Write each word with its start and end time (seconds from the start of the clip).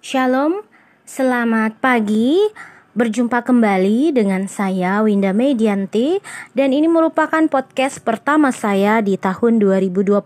Shalom, 0.00 0.64
selamat 1.04 1.76
pagi. 1.76 2.40
Berjumpa 2.96 3.44
kembali 3.44 4.16
dengan 4.16 4.48
saya 4.48 5.04
Winda 5.04 5.36
Medianti 5.36 6.16
dan 6.56 6.72
ini 6.72 6.88
merupakan 6.88 7.44
podcast 7.52 8.00
pertama 8.00 8.48
saya 8.48 9.04
di 9.04 9.20
tahun 9.20 9.60
2021. 9.60 10.16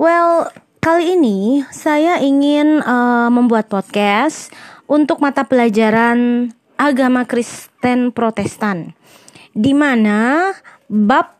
Well, 0.00 0.48
kali 0.80 1.12
ini 1.12 1.60
saya 1.68 2.24
ingin 2.24 2.80
uh, 2.80 3.28
membuat 3.28 3.68
podcast 3.68 4.48
untuk 4.88 5.20
mata 5.20 5.44
pelajaran 5.44 6.48
agama 6.80 7.28
Kristen 7.28 8.16
Protestan 8.16 8.96
di 9.52 9.76
mana 9.76 10.56
bab 10.88 11.36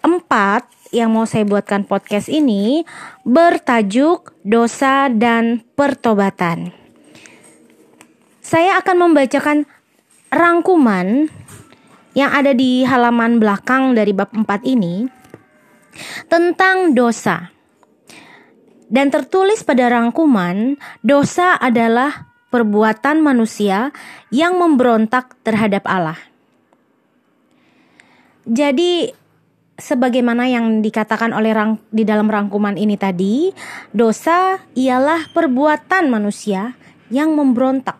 4 0.00 0.75
yang 0.94 1.14
mau 1.14 1.24
saya 1.26 1.46
buatkan 1.46 1.86
podcast 1.86 2.30
ini 2.30 2.86
bertajuk 3.26 4.34
dosa 4.46 5.10
dan 5.10 5.62
pertobatan. 5.74 6.70
Saya 8.42 8.78
akan 8.78 9.10
membacakan 9.10 9.66
rangkuman 10.30 11.26
yang 12.14 12.30
ada 12.32 12.54
di 12.54 12.86
halaman 12.86 13.42
belakang 13.42 13.92
dari 13.92 14.14
bab 14.14 14.30
4 14.30 14.46
ini 14.64 15.04
tentang 16.30 16.94
dosa. 16.94 17.50
Dan 18.86 19.10
tertulis 19.10 19.66
pada 19.66 19.90
rangkuman, 19.90 20.78
dosa 21.02 21.58
adalah 21.58 22.30
perbuatan 22.54 23.18
manusia 23.18 23.90
yang 24.30 24.62
memberontak 24.62 25.34
terhadap 25.42 25.82
Allah. 25.90 26.16
Jadi 28.46 29.10
sebagaimana 29.76 30.48
yang 30.48 30.80
dikatakan 30.80 31.32
oleh 31.36 31.52
rang, 31.52 31.80
di 31.92 32.02
dalam 32.04 32.28
rangkuman 32.28 32.76
ini 32.76 32.96
tadi, 32.96 33.52
dosa 33.92 34.60
ialah 34.76 35.30
perbuatan 35.32 36.08
manusia 36.08 36.76
yang 37.12 37.36
memberontak. 37.36 37.96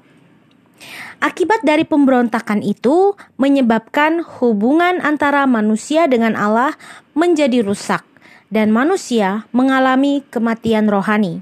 Akibat 1.17 1.65
dari 1.65 1.89
pemberontakan 1.89 2.61
itu 2.61 3.17
menyebabkan 3.41 4.21
hubungan 4.41 5.01
antara 5.01 5.49
manusia 5.49 6.05
dengan 6.05 6.37
Allah 6.37 6.77
menjadi 7.17 7.65
rusak 7.65 8.05
dan 8.53 8.69
manusia 8.69 9.49
mengalami 9.57 10.21
kematian 10.29 10.93
rohani. 10.93 11.41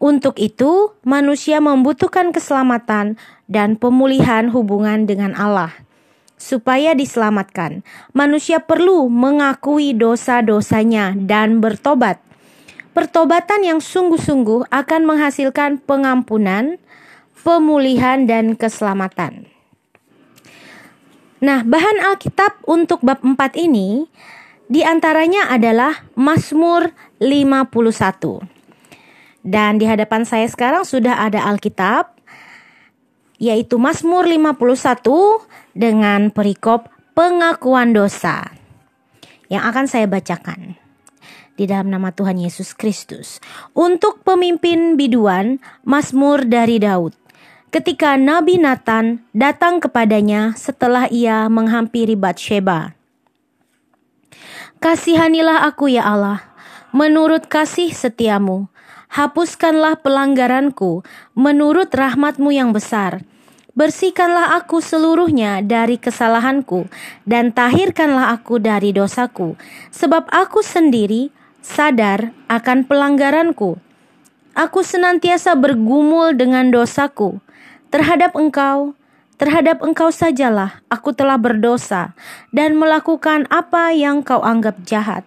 Untuk 0.00 0.40
itu, 0.42 0.96
manusia 1.06 1.62
membutuhkan 1.62 2.34
keselamatan 2.34 3.20
dan 3.46 3.78
pemulihan 3.78 4.50
hubungan 4.50 5.06
dengan 5.06 5.36
Allah 5.38 5.70
supaya 6.40 6.96
diselamatkan. 6.96 7.84
Manusia 8.16 8.64
perlu 8.64 9.12
mengakui 9.12 9.92
dosa-dosanya 9.92 11.12
dan 11.14 11.60
bertobat. 11.60 12.16
Pertobatan 12.96 13.62
yang 13.62 13.78
sungguh-sungguh 13.78 14.72
akan 14.72 15.00
menghasilkan 15.04 15.78
pengampunan, 15.84 16.80
pemulihan, 17.44 18.24
dan 18.26 18.56
keselamatan. 18.58 19.46
Nah, 21.40 21.62
bahan 21.62 22.02
Alkitab 22.02 22.64
untuk 22.66 23.00
bab 23.04 23.22
4 23.22 23.56
ini 23.56 24.10
di 24.66 24.84
antaranya 24.84 25.48
adalah 25.48 26.04
Mazmur 26.18 26.92
51. 27.22 28.44
Dan 29.40 29.80
di 29.80 29.88
hadapan 29.88 30.28
saya 30.28 30.44
sekarang 30.44 30.84
sudah 30.84 31.24
ada 31.24 31.48
Alkitab 31.48 32.19
yaitu 33.40 33.80
Mazmur 33.80 34.28
51 34.28 35.00
dengan 35.72 36.28
perikop 36.28 36.92
pengakuan 37.16 37.96
dosa 37.96 38.52
yang 39.48 39.64
akan 39.64 39.88
saya 39.88 40.04
bacakan 40.04 40.76
di 41.56 41.64
dalam 41.64 41.88
nama 41.88 42.12
Tuhan 42.12 42.40
Yesus 42.40 42.76
Kristus. 42.76 43.40
Untuk 43.72 44.24
pemimpin 44.24 44.96
biduan, 44.96 45.60
Mazmur 45.84 46.44
dari 46.48 46.80
Daud. 46.80 47.16
Ketika 47.68 48.16
Nabi 48.16 48.60
Nathan 48.60 49.24
datang 49.32 49.80
kepadanya 49.80 50.56
setelah 50.56 51.06
ia 51.12 51.46
menghampiri 51.52 52.16
Batsheba. 52.16 52.96
Kasihanilah 54.80 55.68
aku 55.68 55.92
ya 55.92 56.08
Allah, 56.08 56.40
menurut 56.90 57.46
kasih 57.46 57.92
setiamu. 57.92 58.72
Hapuskanlah 59.10 59.98
pelanggaranku 60.00 61.02
menurut 61.34 61.90
rahmatmu 61.90 62.54
yang 62.54 62.70
besar 62.70 63.26
Bersihkanlah 63.70 64.58
aku 64.58 64.82
seluruhnya 64.82 65.62
dari 65.62 65.94
kesalahanku, 65.94 66.90
dan 67.22 67.54
tahirkanlah 67.54 68.34
aku 68.34 68.58
dari 68.58 68.90
dosaku, 68.90 69.54
sebab 69.94 70.26
aku 70.26 70.58
sendiri 70.58 71.30
sadar 71.62 72.34
akan 72.50 72.82
pelanggaranku. 72.82 73.78
Aku 74.58 74.82
senantiasa 74.82 75.54
bergumul 75.54 76.34
dengan 76.34 76.74
dosaku 76.74 77.38
terhadap 77.94 78.34
engkau, 78.34 78.98
terhadap 79.38 79.78
engkau 79.86 80.10
sajalah 80.10 80.82
aku 80.90 81.14
telah 81.14 81.38
berdosa 81.38 82.18
dan 82.50 82.74
melakukan 82.74 83.46
apa 83.54 83.94
yang 83.94 84.26
kau 84.26 84.42
anggap 84.42 84.82
jahat. 84.82 85.22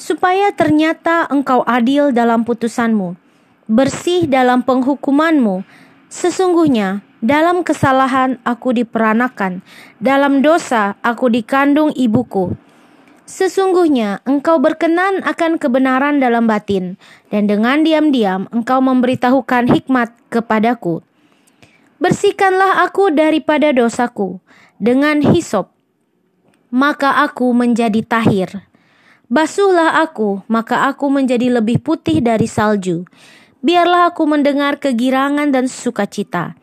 Supaya 0.00 0.48
ternyata 0.56 1.28
engkau 1.28 1.60
adil 1.68 2.08
dalam 2.08 2.40
putusanmu, 2.48 3.20
bersih 3.68 4.24
dalam 4.24 4.64
penghukumanmu, 4.64 5.60
sesungguhnya 6.08 7.04
dalam 7.20 7.60
kesalahan 7.60 8.40
aku 8.48 8.72
diperanakan, 8.72 9.60
dalam 10.00 10.40
dosa 10.40 10.96
aku 11.04 11.28
dikandung 11.28 11.92
ibuku. 11.92 12.56
Sesungguhnya 13.28 14.24
engkau 14.26 14.58
berkenan 14.58 15.22
akan 15.22 15.60
kebenaran 15.60 16.18
dalam 16.18 16.50
batin, 16.50 16.98
dan 17.30 17.46
dengan 17.46 17.86
diam-diam 17.86 18.50
engkau 18.50 18.82
memberitahukan 18.82 19.70
hikmat 19.70 20.10
kepadaku. 20.32 21.04
Bersihkanlah 22.00 22.82
aku 22.88 23.12
daripada 23.12 23.70
dosaku 23.70 24.40
dengan 24.80 25.20
hisop, 25.20 25.70
maka 26.72 27.22
aku 27.22 27.52
menjadi 27.54 28.00
tahir. 28.02 28.66
Basuhlah 29.30 30.02
aku, 30.02 30.42
maka 30.50 30.90
aku 30.90 31.06
menjadi 31.06 31.62
lebih 31.62 31.78
putih 31.84 32.18
dari 32.18 32.50
salju. 32.50 33.06
Biarlah 33.62 34.10
aku 34.10 34.26
mendengar 34.26 34.82
kegirangan 34.82 35.54
dan 35.54 35.70
sukacita 35.70 36.58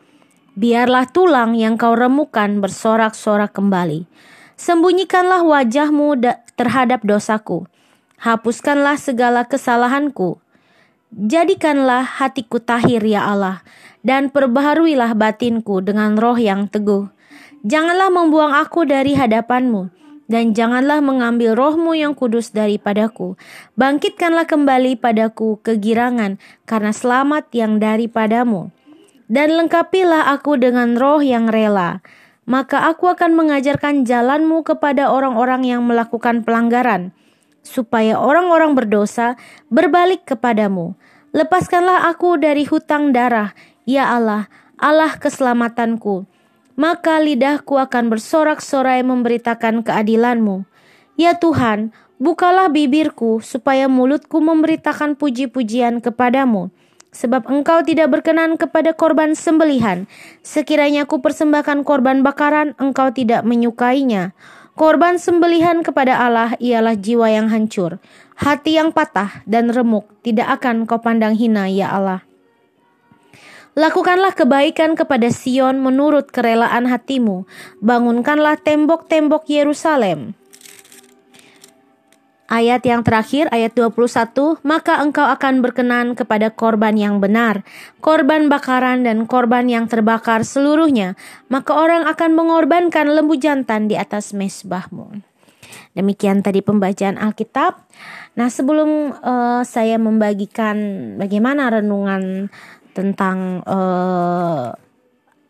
biarlah 0.58 1.06
tulang 1.06 1.54
yang 1.54 1.78
kau 1.78 1.94
remukan 1.94 2.58
bersorak-sorak 2.58 3.54
kembali. 3.54 4.10
Sembunyikanlah 4.58 5.46
wajahmu 5.46 6.18
terhadap 6.58 7.06
dosaku. 7.06 7.70
Hapuskanlah 8.18 8.98
segala 8.98 9.46
kesalahanku. 9.46 10.42
Jadikanlah 11.14 12.02
hatiku 12.02 12.58
tahir 12.58 13.06
ya 13.06 13.30
Allah, 13.30 13.62
dan 14.02 14.34
perbaharuilah 14.34 15.14
batinku 15.14 15.78
dengan 15.78 16.18
roh 16.18 16.34
yang 16.34 16.66
teguh. 16.66 17.06
Janganlah 17.62 18.10
membuang 18.10 18.50
aku 18.50 18.82
dari 18.82 19.14
hadapanmu, 19.14 19.94
dan 20.26 20.58
janganlah 20.58 20.98
mengambil 20.98 21.54
rohmu 21.54 21.94
yang 21.94 22.18
kudus 22.18 22.50
daripadaku. 22.50 23.38
Bangkitkanlah 23.78 24.50
kembali 24.50 24.98
padaku 24.98 25.62
kegirangan, 25.62 26.42
karena 26.66 26.90
selamat 26.90 27.46
yang 27.54 27.78
daripadamu 27.78 28.74
dan 29.28 29.54
lengkapilah 29.54 30.32
aku 30.32 30.56
dengan 30.56 30.96
roh 30.96 31.20
yang 31.20 31.46
rela. 31.52 32.00
Maka 32.48 32.88
aku 32.88 33.12
akan 33.12 33.36
mengajarkan 33.36 34.08
jalanmu 34.08 34.64
kepada 34.64 35.12
orang-orang 35.12 35.68
yang 35.68 35.84
melakukan 35.84 36.40
pelanggaran, 36.48 37.12
supaya 37.60 38.16
orang-orang 38.16 38.72
berdosa 38.72 39.36
berbalik 39.68 40.24
kepadamu. 40.24 40.96
Lepaskanlah 41.36 42.08
aku 42.08 42.40
dari 42.40 42.64
hutang 42.64 43.12
darah, 43.12 43.52
ya 43.84 44.08
Allah, 44.16 44.48
Allah 44.80 45.12
keselamatanku. 45.20 46.24
Maka 46.80 47.20
lidahku 47.20 47.76
akan 47.76 48.08
bersorak-sorai 48.08 49.04
memberitakan 49.04 49.84
keadilanmu. 49.84 50.64
Ya 51.20 51.36
Tuhan, 51.36 51.92
bukalah 52.16 52.72
bibirku 52.72 53.44
supaya 53.44 53.92
mulutku 53.92 54.40
memberitakan 54.40 55.20
puji-pujian 55.20 56.00
kepadamu 56.00 56.72
sebab 57.12 57.48
engkau 57.48 57.80
tidak 57.84 58.12
berkenan 58.12 58.60
kepada 58.60 58.92
korban 58.92 59.32
sembelihan. 59.32 60.08
Sekiranya 60.44 61.08
ku 61.08 61.20
persembahkan 61.20 61.82
korban 61.84 62.20
bakaran, 62.20 62.76
engkau 62.76 63.12
tidak 63.12 63.44
menyukainya. 63.44 64.36
Korban 64.78 65.18
sembelihan 65.18 65.82
kepada 65.82 66.22
Allah 66.22 66.54
ialah 66.62 66.94
jiwa 66.94 67.26
yang 67.26 67.50
hancur, 67.50 67.98
hati 68.38 68.78
yang 68.78 68.94
patah 68.94 69.42
dan 69.42 69.74
remuk, 69.74 70.06
tidak 70.22 70.62
akan 70.62 70.86
kau 70.86 71.02
pandang 71.02 71.34
hina 71.34 71.66
ya 71.66 71.90
Allah. 71.90 72.22
Lakukanlah 73.78 74.34
kebaikan 74.34 74.98
kepada 74.98 75.30
Sion 75.30 75.78
menurut 75.78 76.34
kerelaan 76.34 76.90
hatimu. 76.90 77.46
Bangunkanlah 77.78 78.58
tembok-tembok 78.58 79.46
Yerusalem. 79.46 80.34
Ayat 82.48 82.80
yang 82.88 83.04
terakhir, 83.04 83.44
ayat 83.52 83.76
21, 83.76 84.32
maka 84.64 85.04
engkau 85.04 85.28
akan 85.28 85.60
berkenan 85.60 86.16
kepada 86.16 86.48
korban 86.48 86.96
yang 86.96 87.20
benar, 87.20 87.60
korban 88.00 88.48
bakaran 88.48 89.04
dan 89.04 89.28
korban 89.28 89.68
yang 89.68 89.84
terbakar 89.84 90.48
seluruhnya, 90.48 91.12
maka 91.52 91.76
orang 91.76 92.08
akan 92.08 92.32
mengorbankan 92.32 93.12
lembu 93.12 93.36
jantan 93.36 93.84
di 93.84 94.00
atas 94.00 94.32
mesbahmu. 94.32 95.20
Demikian 95.92 96.40
tadi 96.40 96.64
pembacaan 96.64 97.20
Alkitab. 97.20 97.84
Nah, 98.40 98.48
sebelum 98.48 99.12
uh, 99.20 99.60
saya 99.68 100.00
membagikan 100.00 100.76
bagaimana 101.20 101.68
renungan 101.68 102.48
tentang 102.96 103.60
uh, 103.68 104.72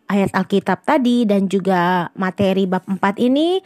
ayat 0.09 0.35
Alkitab 0.35 0.83
tadi 0.83 1.23
dan 1.23 1.47
juga 1.47 2.11
materi 2.17 2.65
bab 2.65 2.83
4 2.89 3.23
ini, 3.23 3.61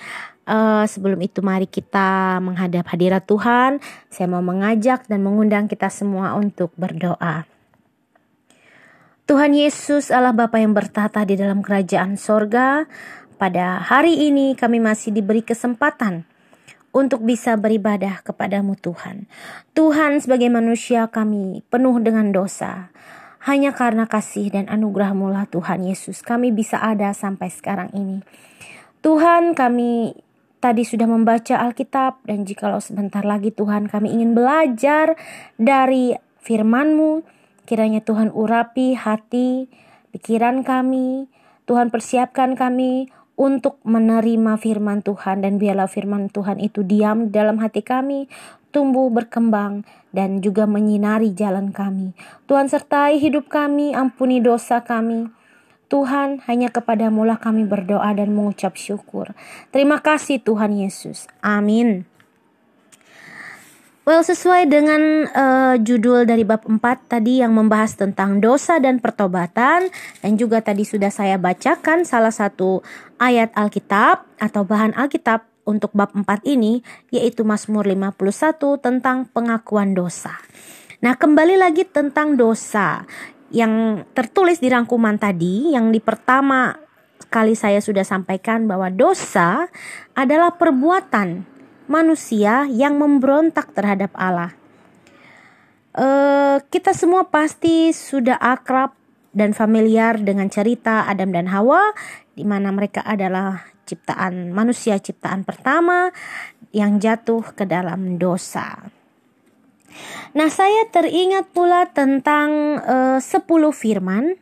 uh, 0.48 0.86
sebelum 0.88 1.19
itu 1.24 1.40
mari 1.44 1.68
kita 1.68 2.40
menghadap 2.40 2.88
hadirat 2.92 3.24
Tuhan. 3.28 3.80
Saya 4.12 4.28
mau 4.30 4.44
mengajak 4.44 5.07
dan 5.07 5.24
mengundang 5.24 5.68
kita 5.68 5.88
semua 5.88 6.36
untuk 6.36 6.72
berdoa. 6.75 7.48
Tuhan 9.24 9.56
Yesus 9.56 10.12
Allah 10.12 10.36
Bapa 10.36 10.60
yang 10.60 10.75
bertata 10.75 11.24
di 11.24 11.40
dalam 11.40 11.63
kerajaan 11.63 12.19
sorga, 12.19 12.84
pada 13.40 13.80
hari 13.80 14.28
ini 14.28 14.51
kami 14.56 14.84
masih 14.84 15.16
diberi 15.16 15.40
kesempatan 15.40 16.28
untuk 16.94 17.25
bisa 17.25 17.56
beribadah 17.56 18.22
kepadamu 18.22 18.75
Tuhan. 18.78 19.25
Tuhan 19.74 20.22
sebagai 20.22 20.51
manusia 20.51 21.10
kami 21.10 21.66
penuh 21.72 21.98
dengan 22.04 22.30
dosa. 22.36 22.94
Hanya 23.44 23.75
karena 23.75 24.07
kasih 24.07 24.56
dan 24.56 24.72
anugerahmu 24.72 25.28
lah 25.28 25.44
Tuhan 25.51 25.84
Yesus 25.84 26.24
kami 26.24 26.56
bisa 26.56 26.80
ada 26.80 27.12
sampai 27.12 27.51
sekarang 27.51 27.92
ini. 27.92 28.24
Tuhan 29.04 29.51
kami 29.51 30.16
tadi 30.63 30.88
sudah 30.88 31.12
membaca 31.12 31.60
Alkitab 31.60 32.24
dan 32.24 32.48
jikalau 32.48 32.80
sebentar 32.80 33.27
lagi 33.27 33.51
Tuhan 33.51 33.92
kami 33.92 34.15
ingin 34.15 34.31
belajar 34.31 35.19
dari 35.60 36.15
firman-Mu, 36.39 37.44
Kiranya 37.63 38.04
Tuhan 38.04 38.36
urapi 38.36 38.92
hati, 38.92 39.71
pikiran 40.12 40.68
kami. 40.68 41.31
Tuhan 41.63 41.95
persiapkan 41.95 42.60
kami 42.60 43.07
untuk 43.39 43.80
menerima 43.88 44.60
firman 44.60 45.00
Tuhan 45.00 45.48
dan 45.48 45.56
biarlah 45.56 45.88
firman 45.88 46.27
Tuhan 46.27 46.60
itu 46.60 46.83
diam 46.83 47.31
dalam 47.31 47.63
hati 47.63 47.80
kami, 47.80 48.27
tumbuh 48.75 49.07
berkembang 49.07 49.88
dan 50.12 50.44
juga 50.44 50.68
menyinari 50.68 51.31
jalan 51.31 51.71
kami. 51.71 52.12
Tuhan 52.51 52.68
sertai 52.68 53.16
hidup 53.16 53.48
kami, 53.48 53.95
ampuni 53.95 54.44
dosa 54.44 54.83
kami. 54.83 55.31
Tuhan, 55.94 56.42
hanya 56.50 56.74
kepadamu 56.74 57.22
lah 57.22 57.38
kami 57.38 57.69
berdoa 57.69 58.10
dan 58.18 58.34
mengucap 58.34 58.74
syukur. 58.74 59.38
Terima 59.69 60.01
kasih 60.01 60.42
Tuhan 60.42 60.74
Yesus. 60.74 61.30
Amin. 61.45 62.10
Well, 64.04 64.25
sesuai 64.25 64.74
dengan 64.74 65.30
uh, 65.30 65.78
judul 65.78 66.25
dari 66.25 66.42
bab 66.44 66.66
4 66.66 66.81
tadi 67.07 67.45
yang 67.45 67.54
membahas 67.54 67.94
tentang 67.94 68.42
dosa 68.42 68.81
dan 68.81 68.98
pertobatan 68.98 69.94
dan 70.19 70.31
juga 70.34 70.66
tadi 70.66 70.81
sudah 70.81 71.13
saya 71.13 71.38
bacakan 71.38 72.10
salah 72.10 72.34
satu 72.34 72.81
ayat 73.22 73.54
Alkitab 73.54 74.25
atau 74.42 74.66
bahan 74.66 74.98
Alkitab 74.98 75.45
untuk 75.63 75.94
bab 75.94 76.12
4 76.18 76.25
ini 76.50 76.81
yaitu 77.13 77.45
Mazmur 77.45 77.86
51 77.86 78.81
tentang 78.81 79.30
pengakuan 79.30 79.94
dosa. 79.94 80.42
Nah, 81.00 81.16
kembali 81.16 81.56
lagi 81.56 81.88
tentang 81.88 82.36
dosa 82.36 83.07
yang 83.53 84.03
tertulis 84.17 84.57
di 84.57 84.67
rangkuman 84.67 85.21
tadi 85.21 85.77
yang 85.77 85.94
di 85.94 86.01
pertama 86.01 86.73
kali 87.29 87.53
saya 87.53 87.79
sudah 87.79 88.01
sampaikan 88.01 88.65
bahwa 88.65 88.89
dosa 88.89 89.69
adalah 90.17 90.57
perbuatan 90.57 91.45
manusia 91.85 92.65
yang 92.69 92.97
memberontak 92.97 93.71
terhadap 93.77 94.09
Allah. 94.17 94.53
Uh, 95.94 96.57
kita 96.73 96.97
semua 96.97 97.29
pasti 97.29 97.94
sudah 97.94 98.38
akrab 98.41 98.97
dan 99.33 99.53
familiar 99.53 100.17
dengan 100.17 100.49
cerita 100.49 101.06
Adam 101.06 101.33
dan 101.33 101.49
Hawa, 101.49 101.94
di 102.33 102.45
mana 102.45 102.73
mereka 102.73 103.06
adalah 103.06 103.65
ciptaan 103.83 104.53
manusia 104.53 104.97
ciptaan 104.97 105.44
pertama 105.44 106.09
yang 106.73 106.97
jatuh 106.97 107.45
ke 107.53 107.65
dalam 107.65 108.17
dosa. 108.17 108.93
Nah, 110.34 110.50
saya 110.50 110.90
teringat 110.90 111.54
pula 111.54 111.90
tentang 111.92 112.80
uh, 112.81 113.19
10 113.22 113.45
firman 113.74 114.36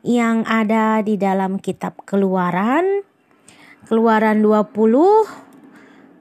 yang 0.00 0.48
ada 0.48 1.04
di 1.04 1.20
dalam 1.20 1.60
kitab 1.60 2.00
Keluaran. 2.08 3.04
Keluaran 3.88 4.40
20 4.44 5.50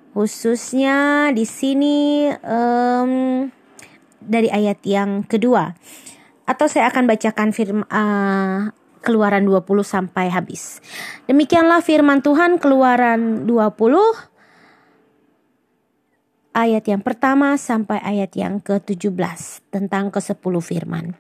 khususnya 0.10 1.30
di 1.32 1.46
sini 1.46 2.28
um, 2.42 3.46
dari 4.20 4.50
ayat 4.50 4.82
yang 4.84 5.22
kedua 5.24 5.78
atau 6.50 6.66
saya 6.66 6.90
akan 6.90 7.06
bacakan 7.06 7.50
firman 7.54 7.86
uh, 7.88 8.74
Keluaran 9.00 9.48
20 9.48 9.64
sampai 9.80 10.28
habis. 10.28 10.84
Demikianlah 11.24 11.80
firman 11.80 12.20
Tuhan 12.20 12.60
Keluaran 12.60 13.48
20 13.48 14.29
ayat 16.68 16.84
yang 16.88 17.00
pertama 17.00 17.56
sampai 17.56 18.04
ayat 18.04 18.36
yang 18.36 18.60
ke-17 18.60 19.72
tentang 19.72 20.12
ke-10 20.12 20.54
firman. 20.60 21.16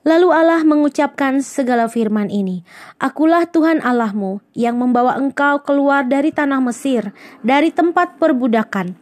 Lalu 0.00 0.32
Allah 0.32 0.64
mengucapkan 0.64 1.44
segala 1.44 1.84
firman 1.84 2.32
ini, 2.32 2.64
Akulah 2.96 3.44
Tuhan 3.44 3.84
Allahmu 3.84 4.40
yang 4.56 4.80
membawa 4.80 5.20
engkau 5.20 5.60
keluar 5.60 6.08
dari 6.08 6.32
tanah 6.32 6.64
Mesir, 6.64 7.12
dari 7.44 7.68
tempat 7.68 8.16
perbudakan. 8.16 8.96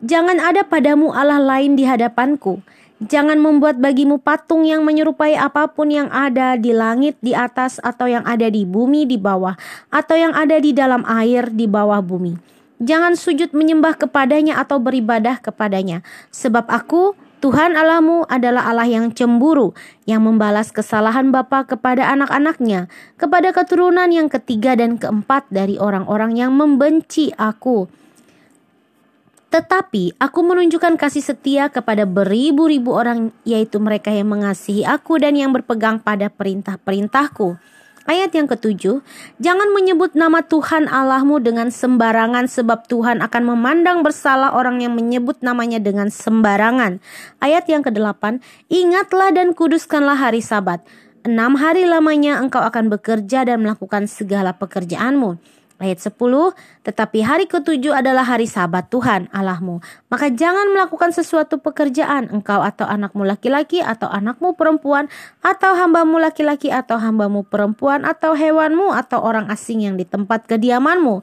Jangan 0.00 0.40
ada 0.40 0.64
padamu 0.64 1.12
Allah 1.12 1.36
lain 1.36 1.76
di 1.76 1.84
hadapanku. 1.84 2.64
Jangan 2.98 3.38
membuat 3.38 3.78
bagimu 3.78 4.18
patung 4.18 4.66
yang 4.66 4.82
menyerupai 4.82 5.38
apa 5.38 5.70
pun 5.70 5.92
yang 5.92 6.10
ada 6.10 6.58
di 6.58 6.74
langit 6.74 7.14
di 7.22 7.30
atas 7.30 7.78
atau 7.78 8.10
yang 8.10 8.26
ada 8.26 8.50
di 8.50 8.66
bumi 8.66 9.06
di 9.06 9.14
bawah 9.14 9.54
atau 9.92 10.16
yang 10.18 10.34
ada 10.34 10.58
di 10.58 10.74
dalam 10.74 11.06
air 11.06 11.46
di 11.52 11.70
bawah 11.70 12.02
bumi. 12.02 12.57
Jangan 12.78 13.18
sujud 13.18 13.50
menyembah 13.50 13.98
kepadanya 13.98 14.62
atau 14.62 14.78
beribadah 14.78 15.42
kepadanya, 15.42 16.06
sebab 16.30 16.70
aku 16.70 17.18
Tuhan 17.38 17.78
Allahmu 17.78 18.26
adalah 18.26 18.66
Allah 18.66 18.90
yang 18.90 19.14
cemburu, 19.14 19.70
yang 20.10 20.26
membalas 20.26 20.74
kesalahan 20.74 21.30
bapa 21.30 21.62
kepada 21.66 22.10
anak-anaknya, 22.10 22.90
kepada 23.14 23.54
keturunan 23.54 24.10
yang 24.10 24.26
ketiga 24.26 24.74
dan 24.74 24.98
keempat 24.98 25.46
dari 25.46 25.78
orang-orang 25.78 26.34
yang 26.34 26.50
membenci 26.54 27.30
aku. 27.38 27.86
Tetapi 29.48 30.18
aku 30.20 30.40
menunjukkan 30.44 30.98
kasih 30.98 31.24
setia 31.24 31.70
kepada 31.70 32.04
beribu-ribu 32.04 32.92
orang, 32.92 33.30
yaitu 33.46 33.78
mereka 33.78 34.10
yang 34.10 34.34
mengasihi 34.34 34.82
aku 34.82 35.22
dan 35.22 35.38
yang 35.38 35.54
berpegang 35.54 36.02
pada 36.02 36.26
perintah-perintahku. 36.28 37.56
Ayat 38.08 38.32
yang 38.32 38.48
ketujuh, 38.48 39.04
jangan 39.36 39.68
menyebut 39.76 40.16
nama 40.16 40.40
Tuhan 40.40 40.88
Allahmu 40.88 41.44
dengan 41.44 41.68
sembarangan 41.68 42.48
sebab 42.48 42.88
Tuhan 42.88 43.20
akan 43.20 43.42
memandang 43.52 44.00
bersalah 44.00 44.56
orang 44.56 44.80
yang 44.80 44.96
menyebut 44.96 45.44
namanya 45.44 45.76
dengan 45.76 46.08
sembarangan. 46.08 47.04
Ayat 47.44 47.68
yang 47.68 47.84
kedelapan, 47.84 48.40
ingatlah 48.72 49.28
dan 49.36 49.52
kuduskanlah 49.52 50.16
hari 50.16 50.40
sabat. 50.40 50.80
Enam 51.20 51.60
hari 51.60 51.84
lamanya 51.84 52.40
engkau 52.40 52.64
akan 52.64 52.88
bekerja 52.88 53.44
dan 53.44 53.60
melakukan 53.60 54.08
segala 54.08 54.56
pekerjaanmu 54.56 55.57
Ayat 55.78 56.02
10, 56.02 56.18
tetapi 56.82 57.22
hari 57.22 57.46
ketujuh 57.46 57.94
adalah 57.94 58.26
hari 58.26 58.50
sabat 58.50 58.90
Tuhan 58.90 59.30
Allahmu. 59.30 59.78
Maka 60.10 60.26
jangan 60.26 60.74
melakukan 60.74 61.14
sesuatu 61.14 61.62
pekerjaan 61.62 62.34
engkau 62.34 62.58
atau 62.66 62.82
anakmu 62.82 63.22
laki-laki 63.22 63.78
atau 63.78 64.10
anakmu 64.10 64.58
perempuan 64.58 65.06
atau 65.38 65.78
hambamu 65.78 66.18
laki-laki 66.18 66.74
atau 66.74 66.98
hambamu 66.98 67.46
perempuan 67.46 68.02
atau 68.02 68.34
hewanmu 68.34 68.90
atau 68.90 69.22
orang 69.22 69.46
asing 69.54 69.86
yang 69.86 69.94
di 69.94 70.02
tempat 70.02 70.50
kediamanmu. 70.50 71.22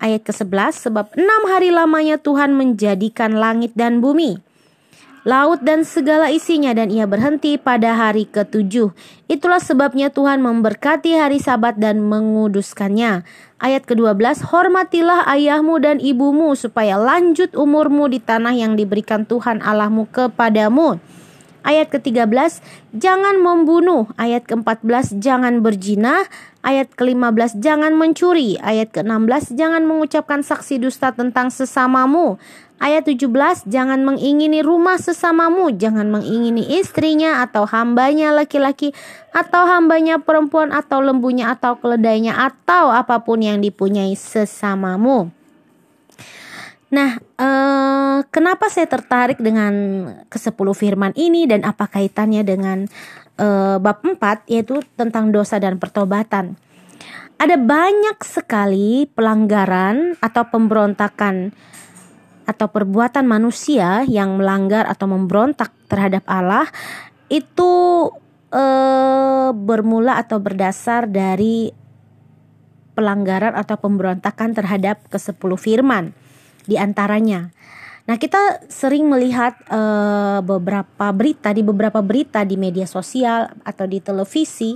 Ayat 0.00 0.24
ke-11, 0.24 0.88
sebab 0.88 1.12
enam 1.12 1.42
hari 1.52 1.68
lamanya 1.68 2.16
Tuhan 2.16 2.56
menjadikan 2.56 3.36
langit 3.36 3.76
dan 3.76 4.00
bumi 4.00 4.40
laut 5.22 5.62
dan 5.62 5.86
segala 5.86 6.34
isinya 6.34 6.74
dan 6.74 6.90
ia 6.90 7.06
berhenti 7.06 7.54
pada 7.54 7.94
hari 7.94 8.26
ketujuh. 8.26 8.90
Itulah 9.30 9.62
sebabnya 9.62 10.10
Tuhan 10.10 10.42
memberkati 10.42 11.14
hari 11.14 11.38
sabat 11.38 11.78
dan 11.78 12.02
menguduskannya. 12.02 13.22
Ayat 13.62 13.86
ke-12, 13.86 14.42
hormatilah 14.50 15.22
ayahmu 15.30 15.78
dan 15.78 16.02
ibumu 16.02 16.58
supaya 16.58 16.98
lanjut 16.98 17.54
umurmu 17.54 18.10
di 18.10 18.18
tanah 18.18 18.58
yang 18.58 18.74
diberikan 18.74 19.22
Tuhan 19.22 19.62
Allahmu 19.62 20.10
kepadamu. 20.10 20.98
Ayat 21.62 21.94
ke-13, 21.94 22.58
jangan 22.98 23.38
membunuh. 23.38 24.10
Ayat 24.18 24.50
ke-14, 24.50 25.22
jangan 25.22 25.62
berzina. 25.62 26.26
Ayat 26.66 26.90
ke-15, 26.98 27.62
jangan 27.62 27.94
mencuri. 27.94 28.58
Ayat 28.58 28.90
ke-16, 28.90 29.54
jangan 29.54 29.86
mengucapkan 29.86 30.42
saksi 30.42 30.82
dusta 30.82 31.14
tentang 31.14 31.54
sesamamu. 31.54 32.42
Ayat 32.82 33.06
17, 33.06 33.70
jangan 33.70 34.02
mengingini 34.02 34.58
rumah 34.58 34.98
sesamamu, 34.98 35.70
jangan 35.70 36.10
mengingini 36.10 36.82
istrinya 36.82 37.38
atau 37.46 37.62
hambanya 37.62 38.34
laki-laki 38.34 38.90
atau 39.30 39.70
hambanya 39.70 40.18
perempuan 40.18 40.74
atau 40.74 40.98
lembunya 40.98 41.54
atau 41.54 41.78
keledainya 41.78 42.34
atau 42.34 42.90
apa 42.90 43.22
pun 43.22 43.38
yang 43.38 43.62
dipunyai 43.62 44.18
sesamamu. 44.18 45.30
Nah, 46.90 47.22
eh, 47.22 48.18
kenapa 48.34 48.66
saya 48.66 48.90
tertarik 48.90 49.38
dengan 49.38 49.72
ke-10 50.26 50.68
firman 50.74 51.14
ini 51.14 51.46
dan 51.46 51.62
apa 51.62 51.86
kaitannya 51.86 52.42
dengan 52.42 52.90
eh, 53.38 53.78
bab 53.78 54.02
4 54.02 54.50
yaitu 54.50 54.82
tentang 54.98 55.30
dosa 55.30 55.62
dan 55.62 55.78
pertobatan. 55.78 56.58
Ada 57.38 57.54
banyak 57.62 58.18
sekali 58.26 59.06
pelanggaran 59.06 60.18
atau 60.18 60.50
pemberontakan 60.50 61.54
atau 62.44 62.66
perbuatan 62.70 63.24
manusia 63.24 64.06
yang 64.06 64.38
melanggar 64.38 64.86
atau 64.88 65.06
memberontak 65.10 65.70
terhadap 65.86 66.24
Allah 66.26 66.66
itu 67.32 67.72
eh, 68.52 69.50
bermula 69.54 70.20
atau 70.20 70.42
berdasar 70.42 71.08
dari 71.08 71.72
pelanggaran 72.92 73.56
atau 73.56 73.76
pemberontakan 73.80 74.52
terhadap 74.52 75.08
kesepuluh 75.08 75.56
firman 75.56 76.12
di 76.68 76.76
antaranya. 76.76 77.50
Nah, 78.02 78.18
kita 78.18 78.66
sering 78.66 79.06
melihat 79.06 79.54
uh, 79.70 80.42
beberapa 80.42 81.14
berita 81.14 81.54
di 81.54 81.62
beberapa 81.62 82.02
berita 82.02 82.42
di 82.42 82.58
media 82.58 82.82
sosial 82.82 83.46
atau 83.62 83.86
di 83.86 84.02
televisi 84.02 84.74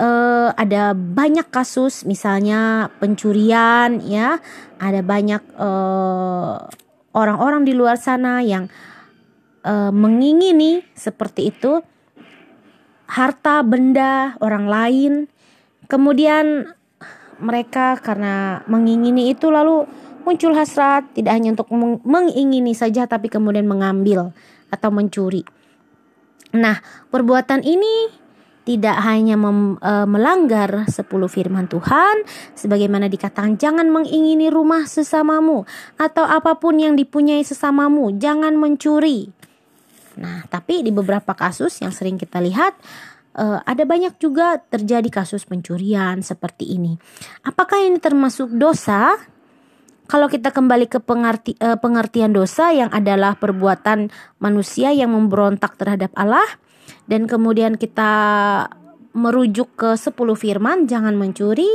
uh, 0.00 0.48
ada 0.56 0.96
banyak 0.96 1.46
kasus 1.52 2.08
misalnya 2.08 2.88
pencurian 2.96 4.00
ya, 4.00 4.40
ada 4.80 5.04
banyak 5.04 5.42
eh, 5.60 6.56
orang-orang 7.12 7.68
di 7.68 7.76
luar 7.76 8.00
sana 8.00 8.40
yang 8.40 8.72
uh, 9.66 9.92
mengingini 9.92 10.80
seperti 10.96 11.52
itu 11.52 11.84
harta 13.04 13.60
benda 13.60 14.40
orang 14.40 14.66
lain. 14.66 15.12
Kemudian 15.90 16.70
mereka 17.42 17.98
karena 18.00 18.64
mengingini 18.70 19.34
itu 19.34 19.52
lalu 19.52 19.84
muncul 20.24 20.54
hasrat 20.54 21.10
tidak 21.12 21.34
hanya 21.34 21.56
untuk 21.56 21.68
mengingini 22.04 22.72
saja 22.76 23.04
tapi 23.04 23.26
kemudian 23.28 23.66
mengambil 23.66 24.32
atau 24.70 24.88
mencuri. 24.94 25.42
Nah, 26.54 26.78
perbuatan 27.10 27.66
ini 27.66 28.10
tidak 28.64 28.96
hanya 29.02 29.40
mem, 29.40 29.80
e, 29.80 29.92
melanggar 30.04 30.84
10 30.86 31.26
firman 31.26 31.66
Tuhan 31.66 32.22
sebagaimana 32.52 33.08
dikatakan 33.08 33.56
jangan 33.56 33.88
mengingini 33.88 34.52
rumah 34.52 34.84
sesamamu 34.84 35.64
atau 35.96 36.24
apa 36.28 36.60
pun 36.60 36.76
yang 36.76 36.94
dipunyai 36.94 37.40
sesamamu, 37.42 38.14
jangan 38.20 38.54
mencuri. 38.60 39.32
Nah, 40.20 40.44
tapi 40.52 40.84
di 40.84 40.92
beberapa 40.92 41.32
kasus 41.32 41.80
yang 41.80 41.94
sering 41.94 42.20
kita 42.20 42.42
lihat 42.44 42.76
uh, 43.40 43.64
ada 43.64 43.84
banyak 43.88 44.20
juga 44.20 44.60
terjadi 44.60 45.08
kasus 45.08 45.48
pencurian 45.48 46.20
seperti 46.20 46.76
ini. 46.76 46.98
Apakah 47.46 47.80
ini 47.80 47.96
termasuk 47.96 48.52
dosa? 48.52 49.16
Kalau 50.10 50.26
kita 50.26 50.50
kembali 50.50 50.90
ke 50.90 50.98
pengerti, 50.98 51.54
uh, 51.62 51.78
pengertian 51.78 52.34
dosa 52.34 52.74
yang 52.74 52.90
adalah 52.90 53.38
perbuatan 53.38 54.10
manusia 54.42 54.90
yang 54.90 55.14
memberontak 55.14 55.78
terhadap 55.78 56.10
Allah 56.18 56.44
dan 57.10 57.26
kemudian 57.26 57.74
kita 57.74 58.12
merujuk 59.10 59.74
ke 59.74 59.98
10 59.98 60.14
firman 60.38 60.86
jangan 60.86 61.18
mencuri 61.18 61.66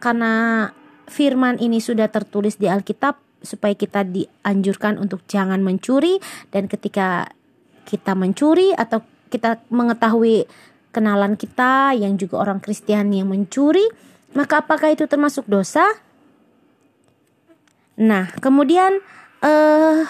karena 0.00 0.66
firman 1.04 1.60
ini 1.60 1.76
sudah 1.76 2.08
tertulis 2.08 2.56
di 2.56 2.72
Alkitab 2.72 3.20
supaya 3.44 3.76
kita 3.76 4.08
dianjurkan 4.08 4.96
untuk 4.96 5.20
jangan 5.28 5.60
mencuri 5.60 6.16
dan 6.48 6.72
ketika 6.72 7.28
kita 7.84 8.16
mencuri 8.16 8.72
atau 8.72 9.04
kita 9.28 9.60
mengetahui 9.68 10.48
kenalan 10.90 11.38
kita 11.38 11.94
yang 11.94 12.18
juga 12.18 12.42
orang 12.42 12.58
Kristen 12.58 13.14
yang 13.14 13.30
mencuri, 13.30 13.86
maka 14.34 14.62
apakah 14.62 14.94
itu 14.94 15.06
termasuk 15.06 15.46
dosa? 15.46 15.86
Nah, 18.00 18.30
kemudian 18.42 18.98
eh 19.40 20.04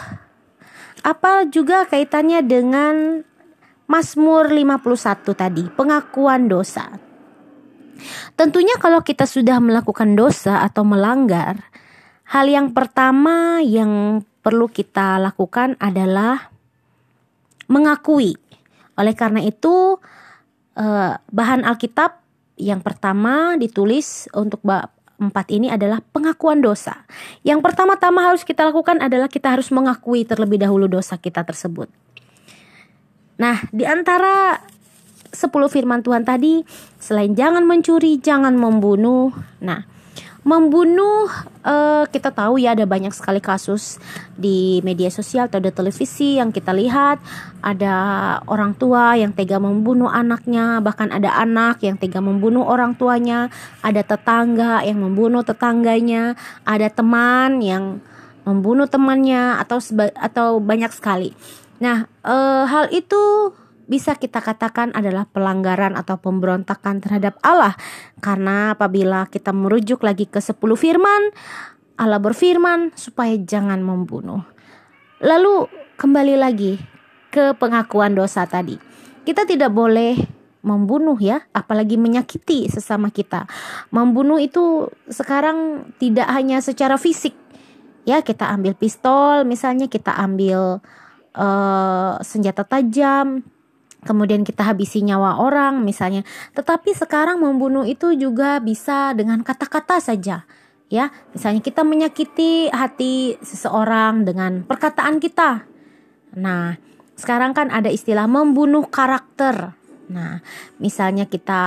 apa 1.00 1.49
juga 1.49 1.89
kaitannya 1.89 2.45
dengan 2.45 3.25
Mazmur 3.90 4.54
51 4.54 5.35
tadi, 5.35 5.66
pengakuan 5.75 6.47
dosa. 6.47 6.87
Tentunya 8.38 8.78
kalau 8.78 9.02
kita 9.02 9.26
sudah 9.26 9.59
melakukan 9.59 10.14
dosa 10.14 10.62
atau 10.62 10.87
melanggar, 10.87 11.59
hal 12.30 12.47
yang 12.47 12.70
pertama 12.70 13.59
yang 13.66 14.23
perlu 14.47 14.70
kita 14.70 15.18
lakukan 15.18 15.75
adalah 15.82 16.54
mengakui. 17.66 18.38
Oleh 18.94 19.14
karena 19.18 19.42
itu, 19.42 19.99
uh, 20.78 21.12
bahan 21.18 21.66
Alkitab 21.66 22.23
yang 22.62 22.87
pertama 22.87 23.59
ditulis 23.59 24.30
untuk 24.38 24.62
bab 24.62 24.94
4 25.20 25.35
ini 25.52 25.68
adalah 25.68 26.00
pengakuan 26.00 26.64
dosa. 26.64 27.04
Yang 27.44 27.61
pertama-tama 27.61 28.25
harus 28.32 28.47
kita 28.47 28.64
lakukan 28.70 29.02
adalah 29.04 29.28
kita 29.28 29.52
harus 29.52 29.68
mengakui 29.68 30.25
terlebih 30.25 30.56
dahulu 30.62 30.88
dosa 30.88 31.20
kita 31.20 31.44
tersebut. 31.44 31.92
Nah, 33.40 33.56
di 33.73 33.88
antara 33.88 34.61
10 35.32 35.49
firman 35.73 36.04
Tuhan 36.04 36.28
tadi, 36.28 36.61
selain 37.00 37.32
jangan 37.32 37.64
mencuri, 37.64 38.20
jangan 38.20 38.52
membunuh. 38.52 39.32
Nah, 39.64 39.80
membunuh 40.44 41.28
uh, 41.64 42.04
kita 42.09 42.32
tahu 42.32 42.61
ya 42.61 42.73
ada 42.73 42.85
banyak 42.85 43.12
sekali 43.12 43.40
kasus 43.44 44.00
di 44.37 44.80
media 44.80 45.12
sosial 45.12 45.49
atau 45.49 45.56
di 45.56 45.73
televisi 45.73 46.37
yang 46.37 46.52
kita 46.52 46.76
lihat. 46.76 47.16
Ada 47.64 47.94
orang 48.44 48.76
tua 48.76 49.16
yang 49.16 49.32
tega 49.32 49.56
membunuh 49.56 50.12
anaknya 50.12 50.85
bahkan 50.85 51.09
ada 51.09 51.40
anak 51.40 51.80
yang 51.80 51.97
tega 51.97 52.20
membunuh 52.20 52.68
orang 52.68 52.92
tuanya. 52.92 53.49
Ada 53.80 54.04
tetangga 54.04 54.85
yang 54.85 55.00
membunuh 55.00 55.40
tetangganya. 55.40 56.37
Ada 56.68 56.92
teman 56.92 57.64
yang 57.64 58.04
membunuh 58.44 58.88
temannya 58.88 59.61
atau 59.61 59.80
atau 60.16 60.61
banyak 60.61 60.92
sekali 60.92 61.32
nah 61.81 62.07
uh, 62.23 62.65
hal 62.69 62.93
itu 62.93 63.53
bisa 63.91 64.15
kita 64.15 64.39
katakan 64.39 64.95
adalah 64.95 65.27
pelanggaran 65.27 65.99
atau 65.99 66.15
pemberontakan 66.15 67.03
terhadap 67.03 67.35
Allah. 67.43 67.75
Karena 68.23 68.79
apabila 68.79 69.27
kita 69.27 69.51
merujuk 69.51 70.07
lagi 70.07 70.31
ke 70.31 70.39
10 70.39 70.63
firman, 70.79 71.35
Allah 71.99 72.23
berfirman 72.23 72.95
supaya 72.95 73.35
jangan 73.35 73.83
membunuh. 73.83 74.47
Lalu 75.19 75.67
kembali 75.99 76.39
lagi 76.39 76.79
ke 77.35 77.59
pengakuan 77.59 78.15
dosa 78.15 78.47
tadi. 78.47 78.79
Kita 79.27 79.43
tidak 79.43 79.75
boleh 79.75 80.15
membunuh 80.63 81.19
ya, 81.19 81.43
apalagi 81.51 81.99
menyakiti 81.99 82.71
sesama 82.71 83.11
kita. 83.11 83.51
Membunuh 83.91 84.39
itu 84.39 84.87
sekarang 85.11 85.91
tidak 85.99 86.31
hanya 86.31 86.63
secara 86.63 86.95
fisik. 86.95 87.35
Ya, 88.07 88.23
kita 88.23 88.49
ambil 88.49 88.79
pistol, 88.79 89.45
misalnya 89.45 89.91
kita 89.91 90.15
ambil 90.15 90.81
uh, 91.35 92.19
senjata 92.23 92.67
tajam, 92.67 93.45
kemudian 94.05 94.43
kita 94.43 94.65
habisi 94.65 95.05
nyawa 95.05 95.41
orang 95.41 95.85
misalnya. 95.85 96.25
Tetapi 96.57 96.97
sekarang 96.97 97.41
membunuh 97.41 97.85
itu 97.85 98.17
juga 98.17 98.59
bisa 98.61 99.13
dengan 99.13 99.45
kata-kata 99.45 100.01
saja. 100.01 100.45
Ya, 100.91 101.15
misalnya 101.31 101.63
kita 101.63 101.87
menyakiti 101.87 102.67
hati 102.67 103.39
seseorang 103.39 104.27
dengan 104.27 104.67
perkataan 104.67 105.23
kita. 105.23 105.63
Nah, 106.35 106.75
sekarang 107.15 107.55
kan 107.55 107.71
ada 107.71 107.87
istilah 107.87 108.27
membunuh 108.27 108.91
karakter. 108.91 109.79
Nah, 110.11 110.43
misalnya 110.83 111.31
kita 111.31 111.63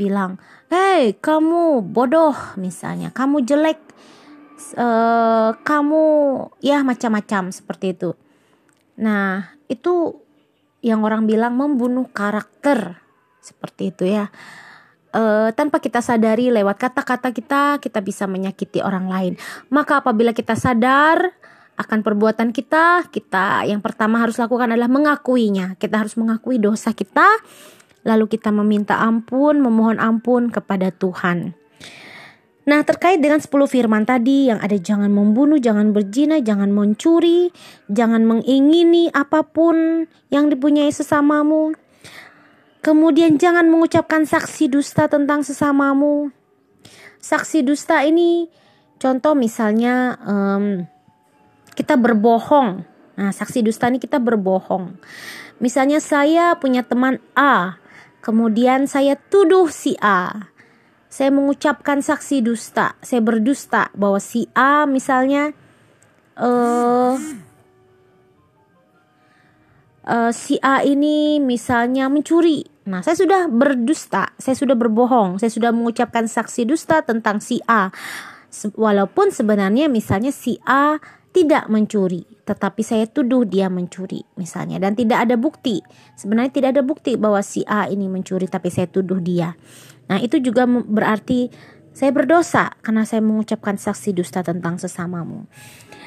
bilang, 0.00 0.40
"Hei, 0.72 1.12
kamu 1.12 1.84
bodoh," 1.84 2.32
misalnya, 2.56 3.12
"Kamu 3.12 3.44
jelek." 3.44 3.80
Uh, 4.78 5.52
kamu 5.60 6.02
ya 6.64 6.80
macam-macam 6.80 7.52
seperti 7.52 7.92
itu. 7.92 8.16
Nah, 9.00 9.54
itu 9.66 10.18
yang 10.84 11.00
orang 11.02 11.24
bilang 11.24 11.56
membunuh 11.56 12.06
karakter. 12.12 13.00
Seperti 13.40 13.90
itu 13.90 14.04
ya. 14.08 14.28
E, 15.14 15.52
tanpa 15.56 15.80
kita 15.80 16.04
sadari 16.04 16.52
lewat 16.52 16.76
kata-kata 16.76 17.32
kita 17.32 17.62
kita 17.80 18.00
bisa 18.04 18.28
menyakiti 18.28 18.84
orang 18.84 19.08
lain. 19.08 19.32
Maka 19.72 20.04
apabila 20.04 20.36
kita 20.36 20.54
sadar 20.54 21.32
akan 21.74 22.06
perbuatan 22.06 22.54
kita 22.54 23.10
kita 23.10 23.66
yang 23.66 23.82
pertama 23.82 24.22
harus 24.22 24.36
lakukan 24.36 24.72
adalah 24.72 24.92
mengakuinya. 24.92 25.76
Kita 25.80 26.04
harus 26.04 26.14
mengakui 26.20 26.60
dosa 26.60 26.92
kita 26.92 27.26
lalu 28.04 28.28
kita 28.28 28.52
meminta 28.52 29.00
ampun 29.00 29.58
memohon 29.64 29.96
ampun 29.96 30.52
kepada 30.52 30.92
Tuhan 30.92 31.56
Nah, 32.64 32.80
terkait 32.80 33.20
dengan 33.20 33.36
10 33.36 33.68
firman 33.68 34.08
tadi 34.08 34.48
yang 34.48 34.56
ada 34.56 34.72
jangan 34.80 35.12
membunuh, 35.12 35.60
jangan 35.60 35.92
berzina, 35.92 36.40
jangan 36.40 36.72
mencuri, 36.72 37.52
jangan 37.92 38.24
mengingini 38.24 39.12
apa 39.12 39.44
pun 39.44 40.08
yang 40.32 40.48
dipunyai 40.48 40.88
sesamamu. 40.88 41.76
Kemudian 42.80 43.36
jangan 43.36 43.68
mengucapkan 43.68 44.24
saksi 44.24 44.72
dusta 44.72 45.12
tentang 45.12 45.44
sesamamu. 45.44 46.32
Saksi 47.20 47.64
dusta 47.64 48.00
ini 48.00 48.48
contoh 48.96 49.36
misalnya 49.36 50.16
um, 50.24 50.88
kita 51.76 52.00
berbohong. 52.00 52.84
Nah, 53.20 53.30
saksi 53.32 53.60
dusta 53.60 53.92
ini 53.92 54.00
kita 54.00 54.16
berbohong. 54.16 54.96
Misalnya 55.60 56.00
saya 56.00 56.56
punya 56.56 56.80
teman 56.80 57.20
A, 57.36 57.76
kemudian 58.24 58.88
saya 58.88 59.20
tuduh 59.20 59.68
si 59.68 59.96
A 60.00 60.53
saya 61.14 61.30
mengucapkan 61.30 62.02
saksi 62.02 62.42
dusta, 62.42 62.98
saya 62.98 63.22
berdusta 63.22 63.86
bahwa 63.94 64.18
si 64.18 64.50
A 64.50 64.82
misalnya 64.82 65.54
uh, 66.34 67.14
uh, 70.10 70.32
si 70.34 70.58
A 70.58 70.82
ini 70.82 71.38
misalnya 71.38 72.10
mencuri. 72.10 72.66
Nah, 72.90 73.06
saya 73.06 73.14
sudah 73.14 73.46
berdusta, 73.46 74.34
saya 74.42 74.58
sudah 74.58 74.74
berbohong, 74.74 75.38
saya 75.38 75.54
sudah 75.54 75.70
mengucapkan 75.70 76.26
saksi 76.26 76.66
dusta 76.66 77.06
tentang 77.06 77.38
si 77.38 77.62
A. 77.70 77.94
Walaupun 78.74 79.30
sebenarnya 79.30 79.86
misalnya 79.86 80.34
si 80.34 80.58
A 80.66 80.98
tidak 81.34 81.66
mencuri, 81.66 82.22
tetapi 82.46 82.86
saya 82.86 83.10
tuduh 83.10 83.42
dia 83.42 83.66
mencuri 83.66 84.22
misalnya 84.38 84.78
dan 84.78 84.94
tidak 84.94 85.26
ada 85.26 85.34
bukti. 85.34 85.82
Sebenarnya 86.14 86.54
tidak 86.54 86.78
ada 86.78 86.82
bukti 86.86 87.18
bahwa 87.18 87.42
si 87.42 87.66
A 87.66 87.90
ini 87.90 88.06
mencuri 88.06 88.46
tapi 88.46 88.70
saya 88.70 88.86
tuduh 88.86 89.18
dia. 89.18 89.58
Nah, 90.06 90.22
itu 90.22 90.38
juga 90.38 90.62
berarti 90.70 91.50
saya 91.90 92.14
berdosa 92.14 92.78
karena 92.86 93.02
saya 93.02 93.18
mengucapkan 93.18 93.74
saksi 93.74 94.14
dusta 94.14 94.46
tentang 94.46 94.78
sesamamu. 94.78 95.50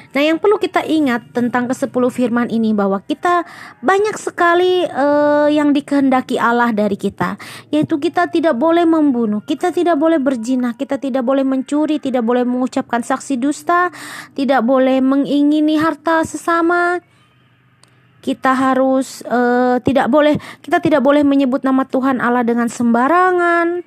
Nah, 0.08 0.24
yang 0.24 0.40
perlu 0.40 0.56
kita 0.56 0.80
ingat 0.88 1.36
tentang 1.36 1.68
ke-10 1.68 2.04
firman 2.08 2.48
ini 2.48 2.72
bahwa 2.72 3.04
kita 3.04 3.44
banyak 3.84 4.16
sekali 4.16 4.88
uh, 4.88 5.52
yang 5.52 5.76
dikehendaki 5.76 6.40
Allah 6.40 6.72
dari 6.72 6.96
kita, 6.96 7.36
yaitu 7.68 8.00
kita 8.00 8.24
tidak 8.32 8.56
boleh 8.56 8.88
membunuh, 8.88 9.44
kita 9.44 9.68
tidak 9.68 10.00
boleh 10.00 10.16
berzina, 10.16 10.72
kita 10.72 10.96
tidak 10.96 11.28
boleh 11.28 11.44
mencuri, 11.44 12.00
tidak 12.00 12.24
boleh 12.24 12.48
mengucapkan 12.48 13.04
saksi 13.04 13.36
dusta, 13.36 13.92
tidak 14.32 14.64
boleh 14.64 15.04
mengingini 15.04 15.76
harta 15.76 16.24
sesama. 16.24 17.04
Kita 18.18 18.56
harus 18.56 19.22
uh, 19.28 19.78
tidak 19.84 20.08
boleh 20.10 20.40
kita 20.64 20.82
tidak 20.82 21.04
boleh 21.04 21.22
menyebut 21.22 21.62
nama 21.62 21.84
Tuhan 21.84 22.18
Allah 22.18 22.42
dengan 22.48 22.66
sembarangan. 22.66 23.84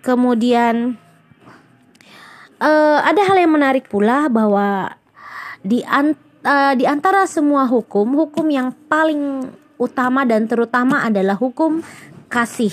Kemudian 0.00 0.96
uh, 2.62 2.98
ada 3.04 3.20
hal 3.26 3.36
yang 3.36 3.52
menarik 3.52 3.90
pula 3.90 4.32
bahwa 4.32 4.99
di 5.60 5.84
an, 5.84 6.16
uh, 6.44 6.72
di 6.76 6.84
antara 6.88 7.24
semua 7.28 7.68
hukum, 7.68 8.16
hukum 8.16 8.46
yang 8.48 8.72
paling 8.88 9.48
utama 9.80 10.28
dan 10.28 10.44
terutama 10.44 11.04
adalah 11.04 11.36
hukum 11.36 11.80
kasih. 12.28 12.72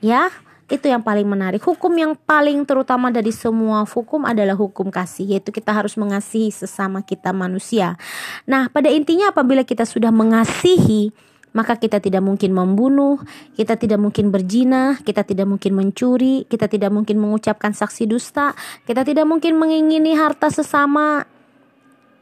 Ya, 0.00 0.32
itu 0.70 0.86
yang 0.88 1.04
paling 1.04 1.28
menarik. 1.28 1.60
Hukum 1.60 1.92
yang 1.98 2.16
paling 2.16 2.64
terutama 2.64 3.12
dari 3.12 3.34
semua 3.34 3.84
hukum 3.84 4.24
adalah 4.24 4.56
hukum 4.56 4.88
kasih, 4.88 5.36
yaitu 5.36 5.52
kita 5.52 5.74
harus 5.74 5.98
mengasihi 5.98 6.48
sesama 6.48 7.04
kita 7.04 7.34
manusia. 7.34 8.00
Nah, 8.48 8.72
pada 8.72 8.88
intinya 8.88 9.28
apabila 9.28 9.66
kita 9.66 9.84
sudah 9.84 10.08
mengasihi, 10.08 11.12
maka 11.50 11.74
kita 11.74 11.98
tidak 11.98 12.22
mungkin 12.22 12.54
membunuh, 12.54 13.18
kita 13.58 13.74
tidak 13.74 13.98
mungkin 13.98 14.30
berzina, 14.30 14.96
kita 15.02 15.26
tidak 15.26 15.50
mungkin 15.50 15.74
mencuri, 15.74 16.46
kita 16.46 16.70
tidak 16.70 16.94
mungkin 16.94 17.18
mengucapkan 17.18 17.74
saksi 17.74 18.06
dusta, 18.06 18.54
kita 18.86 19.02
tidak 19.02 19.26
mungkin 19.26 19.58
mengingini 19.58 20.14
harta 20.14 20.48
sesama, 20.48 21.26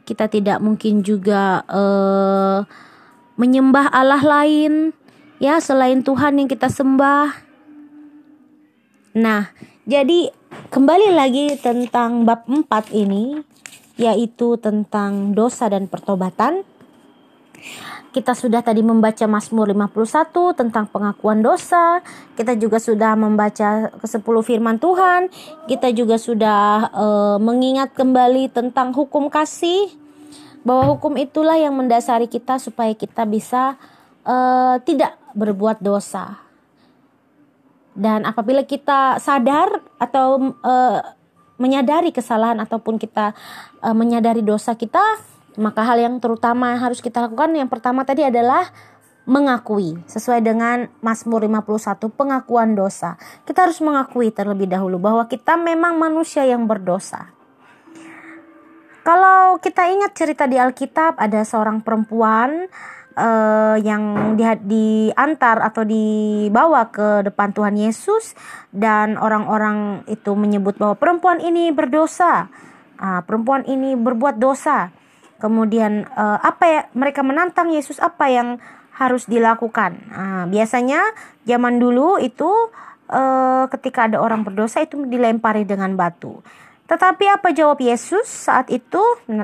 kita 0.09 0.25
tidak 0.25 0.57
mungkin 0.57 1.05
juga 1.05 1.61
uh, 1.69 2.65
menyembah 3.37 3.93
Allah 3.93 4.25
lain 4.25 4.89
ya 5.37 5.61
selain 5.61 6.01
Tuhan 6.01 6.41
yang 6.41 6.49
kita 6.49 6.65
sembah. 6.65 7.45
Nah, 9.13 9.53
jadi 9.85 10.33
kembali 10.73 11.13
lagi 11.13 11.53
tentang 11.61 12.25
bab 12.25 12.49
4 12.49 12.65
ini 12.97 13.37
yaitu 14.01 14.57
tentang 14.57 15.37
dosa 15.37 15.69
dan 15.69 15.85
pertobatan. 15.85 16.65
Kita 18.09 18.33
sudah 18.33 18.65
tadi 18.65 18.81
membaca 18.81 19.21
Mazmur 19.29 19.69
51 19.69 20.57
tentang 20.57 20.89
pengakuan 20.89 21.45
dosa. 21.45 22.01
Kita 22.33 22.57
juga 22.57 22.81
sudah 22.81 23.13
membaca 23.13 23.93
ke-10 24.01 24.35
firman 24.41 24.81
Tuhan. 24.81 25.29
Kita 25.69 25.93
juga 25.93 26.17
sudah 26.17 26.89
uh, 26.89 27.37
mengingat 27.37 27.93
kembali 27.93 28.49
tentang 28.49 28.97
hukum 28.97 29.29
kasih 29.29 29.93
bahwa 30.65 30.97
hukum 30.97 31.21
itulah 31.21 31.55
yang 31.55 31.77
mendasari 31.77 32.25
kita 32.25 32.57
supaya 32.57 32.97
kita 32.97 33.29
bisa 33.29 33.77
uh, 34.25 34.81
tidak 34.81 35.13
berbuat 35.37 35.77
dosa. 35.79 36.41
Dan 37.93 38.25
apabila 38.25 38.65
kita 38.65 39.21
sadar 39.21 39.85
atau 40.01 40.57
uh, 40.65 40.99
menyadari 41.59 42.09
kesalahan 42.09 42.57
ataupun 42.63 42.97
kita 42.97 43.37
uh, 43.85 43.93
menyadari 43.93 44.41
dosa 44.41 44.73
kita, 44.73 45.03
maka 45.59 45.83
hal 45.83 45.99
yang 45.99 46.17
terutama 46.23 46.71
yang 46.71 46.81
harus 46.87 47.03
kita 47.03 47.27
lakukan 47.27 47.51
yang 47.51 47.67
pertama 47.67 48.07
tadi 48.07 48.23
adalah 48.23 48.71
mengakui 49.29 49.99
sesuai 50.09 50.41
dengan 50.41 50.89
Mazmur 51.05 51.45
51 51.45 52.09
pengakuan 52.09 52.73
dosa. 52.73 53.19
Kita 53.45 53.69
harus 53.69 53.77
mengakui 53.77 54.33
terlebih 54.33 54.65
dahulu 54.65 54.97
bahwa 54.97 55.29
kita 55.29 55.53
memang 55.53 56.01
manusia 56.01 56.49
yang 56.49 56.65
berdosa. 56.65 57.29
Kalau 59.05 59.61
kita 59.61 59.85
ingat 59.85 60.17
cerita 60.17 60.49
di 60.49 60.57
Alkitab 60.57 61.21
ada 61.21 61.45
seorang 61.45 61.85
perempuan 61.85 62.67
uh, 63.15 63.77
yang 63.79 64.35
di, 64.37 64.43
diantar 64.65 65.61
atau 65.65 65.85
dibawa 65.85 66.89
ke 66.89 67.25
depan 67.25 67.53
Tuhan 67.53 67.75
Yesus 67.79 68.33
dan 68.73 69.15
orang-orang 69.17 70.03
itu 70.09 70.33
menyebut 70.33 70.77
bahwa 70.77 70.97
perempuan 70.97 71.39
ini 71.41 71.69
berdosa, 71.73 72.49
uh, 72.99 73.21
perempuan 73.23 73.65
ini 73.65 73.93
berbuat 73.97 74.37
dosa. 74.37 74.93
Kemudian 75.39 76.05
uh, 76.13 76.39
apa 76.43 76.63
ya 76.67 76.81
mereka 76.91 77.23
menantang 77.23 77.71
Yesus 77.71 77.97
apa 78.03 78.27
yang 78.27 78.59
harus 78.99 79.25
dilakukan? 79.25 79.95
Uh, 80.11 80.43
biasanya 80.51 80.99
zaman 81.47 81.79
dulu 81.79 82.19
itu 82.19 82.47
uh, 83.09 83.65
ketika 83.71 84.11
ada 84.11 84.19
orang 84.19 84.43
berdosa 84.43 84.83
itu 84.83 84.99
dilempari 85.07 85.63
dengan 85.63 85.95
batu. 85.95 86.43
Tetapi 86.89 87.25
apa 87.29 87.53
jawab 87.53 87.79
Yesus 87.79 88.25
saat 88.25 88.67
itu? 88.73 88.99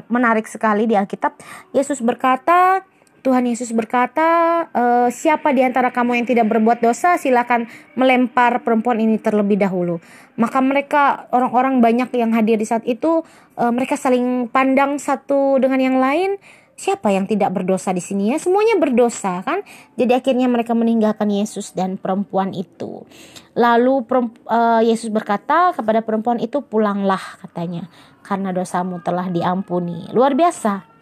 Menarik 0.10 0.50
sekali 0.50 0.90
di 0.90 0.98
Alkitab. 0.98 1.38
Yesus 1.78 2.02
berkata, 2.02 2.82
Tuhan 3.26 3.50
Yesus 3.50 3.74
berkata, 3.74 4.30
e, 4.70 4.84
siapa 5.10 5.50
di 5.50 5.66
antara 5.66 5.90
kamu 5.90 6.22
yang 6.22 6.28
tidak 6.30 6.46
berbuat 6.46 6.78
dosa, 6.86 7.18
silakan 7.18 7.66
melempar 7.98 8.62
perempuan 8.62 9.02
ini 9.02 9.18
terlebih 9.18 9.58
dahulu. 9.58 9.98
Maka 10.38 10.62
mereka 10.62 11.26
orang-orang 11.34 11.82
banyak 11.82 12.14
yang 12.14 12.30
hadir 12.38 12.62
di 12.62 12.70
saat 12.70 12.86
itu, 12.86 13.26
e, 13.58 13.64
mereka 13.74 13.98
saling 13.98 14.46
pandang 14.54 15.02
satu 15.02 15.58
dengan 15.58 15.82
yang 15.82 15.98
lain 15.98 16.38
siapa 16.76 17.08
yang 17.08 17.26
tidak 17.26 17.56
berdosa 17.56 17.96
di 17.96 18.04
sini 18.04 18.36
ya? 18.36 18.38
Semuanya 18.38 18.76
berdosa 18.76 19.42
kan? 19.42 19.64
Jadi 19.96 20.12
akhirnya 20.12 20.46
mereka 20.52 20.76
meninggalkan 20.76 21.32
Yesus 21.32 21.72
dan 21.72 21.96
perempuan 21.96 22.52
itu. 22.52 23.08
Lalu 23.56 24.04
uh, 24.52 24.84
Yesus 24.84 25.08
berkata 25.08 25.72
kepada 25.72 26.04
perempuan 26.04 26.44
itu 26.44 26.60
pulanglah 26.60 27.40
katanya 27.40 27.88
karena 28.28 28.52
dosamu 28.52 29.00
telah 29.00 29.32
diampuni. 29.32 30.12
Luar 30.12 30.36
biasa. 30.36 30.95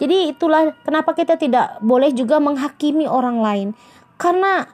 Jadi 0.00 0.32
itulah 0.32 0.72
kenapa 0.80 1.12
kita 1.12 1.36
tidak 1.36 1.76
boleh 1.84 2.10
juga 2.16 2.40
menghakimi 2.40 3.04
orang 3.04 3.44
lain. 3.44 3.68
Karena 4.16 4.64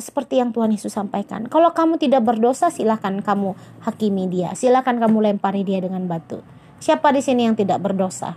seperti 0.00 0.40
yang 0.40 0.50
Tuhan 0.50 0.72
Yesus 0.72 0.96
sampaikan. 0.96 1.46
Kalau 1.46 1.70
kamu 1.76 2.00
tidak 2.00 2.24
berdosa, 2.24 2.72
silakan 2.72 3.20
kamu 3.20 3.54
hakimi 3.84 4.26
dia. 4.26 4.56
Silakan 4.56 4.98
kamu 4.98 5.30
lempari 5.30 5.62
dia 5.62 5.78
dengan 5.78 6.08
batu. 6.08 6.40
Siapa 6.80 7.12
di 7.12 7.20
sini 7.20 7.44
yang 7.44 7.54
tidak 7.54 7.84
berdosa? 7.84 8.34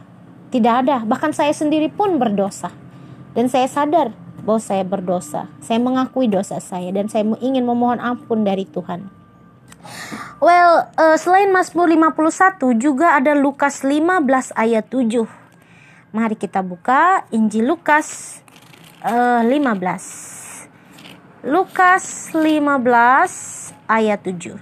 Tidak 0.51 0.73
ada, 0.85 1.01
bahkan 1.07 1.33
saya 1.33 1.55
sendiri 1.55 1.89
pun 1.89 2.19
berdosa. 2.19 2.69
Dan 3.33 3.49
saya 3.49 3.65
sadar 3.65 4.13
bahwa 4.43 4.61
saya 4.61 4.83
berdosa. 4.85 5.49
Saya 5.63 5.79
mengakui 5.79 6.29
dosa 6.29 6.59
saya 6.59 6.91
dan 6.93 7.09
saya 7.09 7.25
ingin 7.41 7.65
memohon 7.65 7.97
ampun 7.97 8.45
dari 8.45 8.67
Tuhan. 8.67 9.09
Well, 10.43 10.91
uh, 10.99 11.15
selain 11.15 11.49
Mazmur 11.55 11.87
51 11.87 12.75
juga 12.77 13.15
ada 13.15 13.31
Lukas 13.33 13.81
15 13.81 14.51
ayat 14.53 14.85
7. 14.91 15.42
Mari 16.13 16.37
kita 16.37 16.61
buka 16.61 17.25
Injil 17.33 17.73
Lukas 17.73 18.37
uh, 19.01 19.41
15. 19.41 21.49
Lukas 21.49 22.29
15 22.37 23.89
ayat 23.89 24.21
7. 24.21 24.61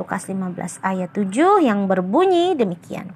Lukas 0.00 0.24
15 0.24 0.80
ayat 0.80 1.12
7 1.12 1.60
yang 1.60 1.84
berbunyi 1.84 2.56
demikian. 2.56 3.12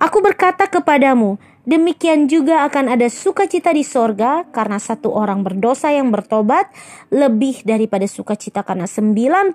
Aku 0.00 0.24
berkata 0.24 0.72
kepadamu, 0.72 1.36
demikian 1.68 2.32
juga 2.32 2.64
akan 2.64 2.96
ada 2.96 3.12
sukacita 3.12 3.76
di 3.76 3.84
sorga 3.84 4.48
karena 4.48 4.80
satu 4.80 5.12
orang 5.12 5.44
berdosa 5.44 5.92
yang 5.92 6.08
bertobat 6.08 6.72
lebih 7.12 7.60
daripada 7.60 8.08
sukacita 8.08 8.64
karena 8.64 8.88
99 8.88 9.52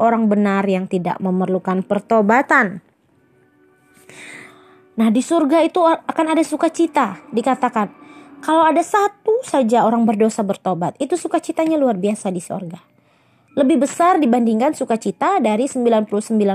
orang 0.00 0.32
benar 0.32 0.64
yang 0.64 0.88
tidak 0.88 1.20
memerlukan 1.20 1.84
pertobatan. 1.84 2.80
Nah 5.02 5.10
di 5.10 5.18
surga 5.18 5.66
itu 5.66 5.82
akan 5.82 6.26
ada 6.30 6.46
sukacita 6.46 7.18
dikatakan. 7.34 7.90
Kalau 8.38 8.62
ada 8.62 8.78
satu 8.86 9.42
saja 9.42 9.82
orang 9.82 10.06
berdosa 10.06 10.46
bertobat, 10.46 10.94
itu 11.02 11.18
sukacitanya 11.18 11.74
luar 11.74 11.98
biasa 11.98 12.30
di 12.30 12.38
sorga. 12.38 12.78
Lebih 13.58 13.82
besar 13.82 14.22
dibandingkan 14.22 14.78
sukacita 14.78 15.42
dari 15.42 15.66
99 15.66 16.06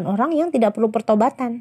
orang 0.08 0.32
yang 0.32 0.48
tidak 0.48 0.80
perlu 0.80 0.88
pertobatan. 0.88 1.60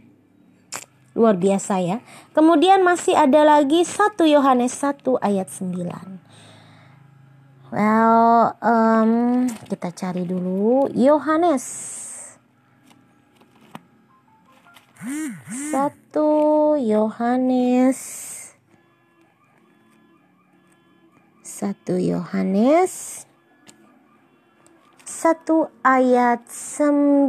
Luar 1.18 1.35
biasa 1.35 1.83
ya. 1.83 1.99
Kemudian 2.31 2.87
masih 2.87 3.18
ada 3.18 3.42
lagi 3.42 3.83
1 3.83 4.22
Yohanes 4.22 4.79
1 4.79 5.18
ayat 5.27 5.51
9. 5.51 7.75
Well, 7.75 8.55
um, 8.62 9.11
kita 9.66 9.90
cari 9.90 10.22
dulu 10.22 10.87
Yohanes 10.94 11.66
1 14.96 16.80
Yohanes. 16.80 18.00
1 21.44 22.00
Yohanes. 22.00 23.26
1 25.04 25.68
ayat 25.85 26.40
9 26.48 27.28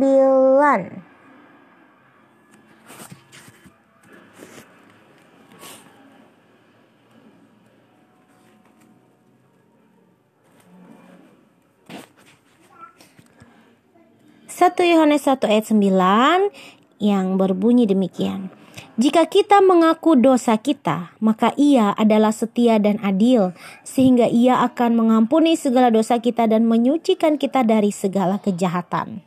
1 14.58 14.84
Yohanes 14.90 15.22
1 15.28 15.46
ayat 15.46 15.70
9 15.70 16.77
yang 16.98 17.38
berbunyi 17.38 17.86
demikian. 17.90 18.50
Jika 18.98 19.30
kita 19.30 19.62
mengaku 19.62 20.18
dosa 20.18 20.58
kita, 20.58 21.14
maka 21.22 21.54
ia 21.54 21.94
adalah 21.94 22.34
setia 22.34 22.82
dan 22.82 22.98
adil, 23.06 23.54
sehingga 23.86 24.26
ia 24.26 24.66
akan 24.66 24.98
mengampuni 24.98 25.54
segala 25.54 25.94
dosa 25.94 26.18
kita 26.18 26.50
dan 26.50 26.66
menyucikan 26.66 27.38
kita 27.38 27.62
dari 27.62 27.94
segala 27.94 28.42
kejahatan. 28.42 29.22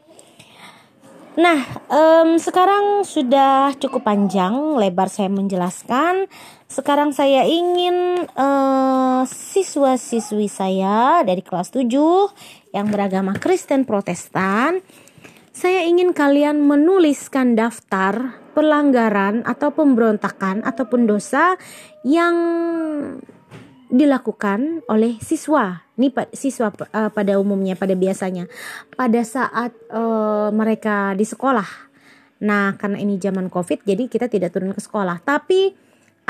Nah, 1.39 1.63
um, 1.87 2.43
sekarang 2.43 3.07
sudah 3.07 3.71
cukup 3.79 4.03
panjang 4.03 4.75
lebar 4.75 5.07
saya 5.07 5.31
menjelaskan. 5.31 6.27
Sekarang 6.67 7.15
saya 7.15 7.47
ingin 7.47 8.27
uh, 8.35 9.23
siswa-siswi 9.31 10.51
saya 10.51 11.23
dari 11.23 11.47
kelas 11.47 11.71
7 11.71 11.87
yang 12.75 12.91
beragama 12.91 13.39
Kristen 13.39 13.87
Protestan, 13.87 14.83
saya 15.61 15.85
ingin 15.85 16.17
kalian 16.17 16.65
menuliskan 16.65 17.53
daftar 17.53 18.41
pelanggaran 18.57 19.45
atau 19.45 19.69
pemberontakan 19.69 20.65
ataupun 20.65 21.05
dosa 21.05 21.61
yang 22.01 22.33
dilakukan 23.93 24.81
oleh 24.89 25.21
siswa. 25.21 25.85
Ini 26.01 26.17
siswa 26.33 26.73
uh, 26.73 27.13
pada 27.13 27.37
umumnya, 27.37 27.77
pada 27.77 27.93
biasanya, 27.93 28.49
pada 28.97 29.21
saat 29.21 29.77
uh, 29.93 30.49
mereka 30.49 31.13
di 31.13 31.29
sekolah. 31.29 31.69
Nah, 32.41 32.81
karena 32.81 32.97
ini 32.97 33.21
zaman 33.21 33.53
COVID, 33.53 33.85
jadi 33.85 34.09
kita 34.09 34.33
tidak 34.33 34.57
turun 34.57 34.73
ke 34.73 34.81
sekolah. 34.81 35.21
Tapi 35.21 35.77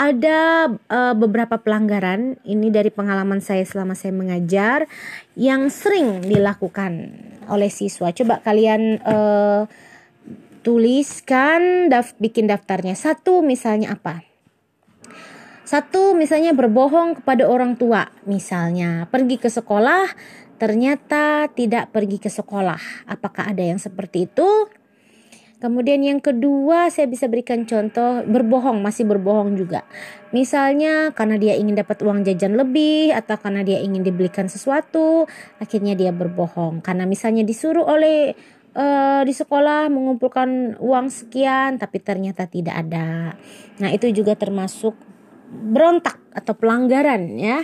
ada 0.00 0.72
uh, 0.88 1.12
beberapa 1.12 1.60
pelanggaran 1.60 2.40
ini 2.48 2.72
dari 2.72 2.88
pengalaman 2.88 3.44
saya 3.44 3.68
selama 3.68 3.92
saya 3.92 4.16
mengajar 4.16 4.88
yang 5.36 5.68
sering 5.68 6.24
dilakukan 6.24 7.12
oleh 7.52 7.68
siswa. 7.68 8.08
Coba 8.08 8.40
kalian 8.40 8.96
uh, 9.04 9.68
tuliskan, 10.64 11.92
daf 11.92 12.16
bikin 12.16 12.48
daftarnya. 12.48 12.96
Satu 12.96 13.44
misalnya 13.44 13.92
apa? 13.92 14.24
Satu, 15.68 16.18
misalnya 16.18 16.50
berbohong 16.50 17.22
kepada 17.22 17.46
orang 17.46 17.78
tua. 17.78 18.10
Misalnya, 18.26 19.06
pergi 19.06 19.38
ke 19.38 19.46
sekolah, 19.46 20.02
ternyata 20.58 21.46
tidak 21.54 21.94
pergi 21.94 22.18
ke 22.18 22.26
sekolah. 22.26 23.06
Apakah 23.06 23.46
ada 23.54 23.62
yang 23.62 23.78
seperti 23.78 24.26
itu? 24.26 24.66
Kemudian 25.60 26.00
yang 26.00 26.24
kedua, 26.24 26.88
saya 26.88 27.04
bisa 27.04 27.28
berikan 27.28 27.68
contoh 27.68 28.24
berbohong, 28.24 28.80
masih 28.80 29.04
berbohong 29.04 29.60
juga. 29.60 29.84
Misalnya 30.32 31.12
karena 31.12 31.36
dia 31.36 31.52
ingin 31.52 31.76
dapat 31.76 32.00
uang 32.00 32.24
jajan 32.24 32.56
lebih 32.56 33.12
atau 33.12 33.36
karena 33.36 33.60
dia 33.60 33.76
ingin 33.84 34.00
dibelikan 34.00 34.48
sesuatu, 34.48 35.28
akhirnya 35.60 35.92
dia 35.92 36.16
berbohong. 36.16 36.80
Karena 36.80 37.04
misalnya 37.04 37.44
disuruh 37.44 37.84
oleh 37.84 38.32
uh, 38.72 39.20
di 39.20 39.36
sekolah 39.36 39.92
mengumpulkan 39.92 40.80
uang 40.80 41.12
sekian 41.12 41.76
tapi 41.76 42.00
ternyata 42.00 42.48
tidak 42.48 42.80
ada. 42.80 43.36
Nah, 43.84 43.92
itu 43.92 44.08
juga 44.16 44.32
termasuk 44.40 44.96
berontak 45.50 46.16
atau 46.32 46.56
pelanggaran 46.56 47.36
ya 47.36 47.60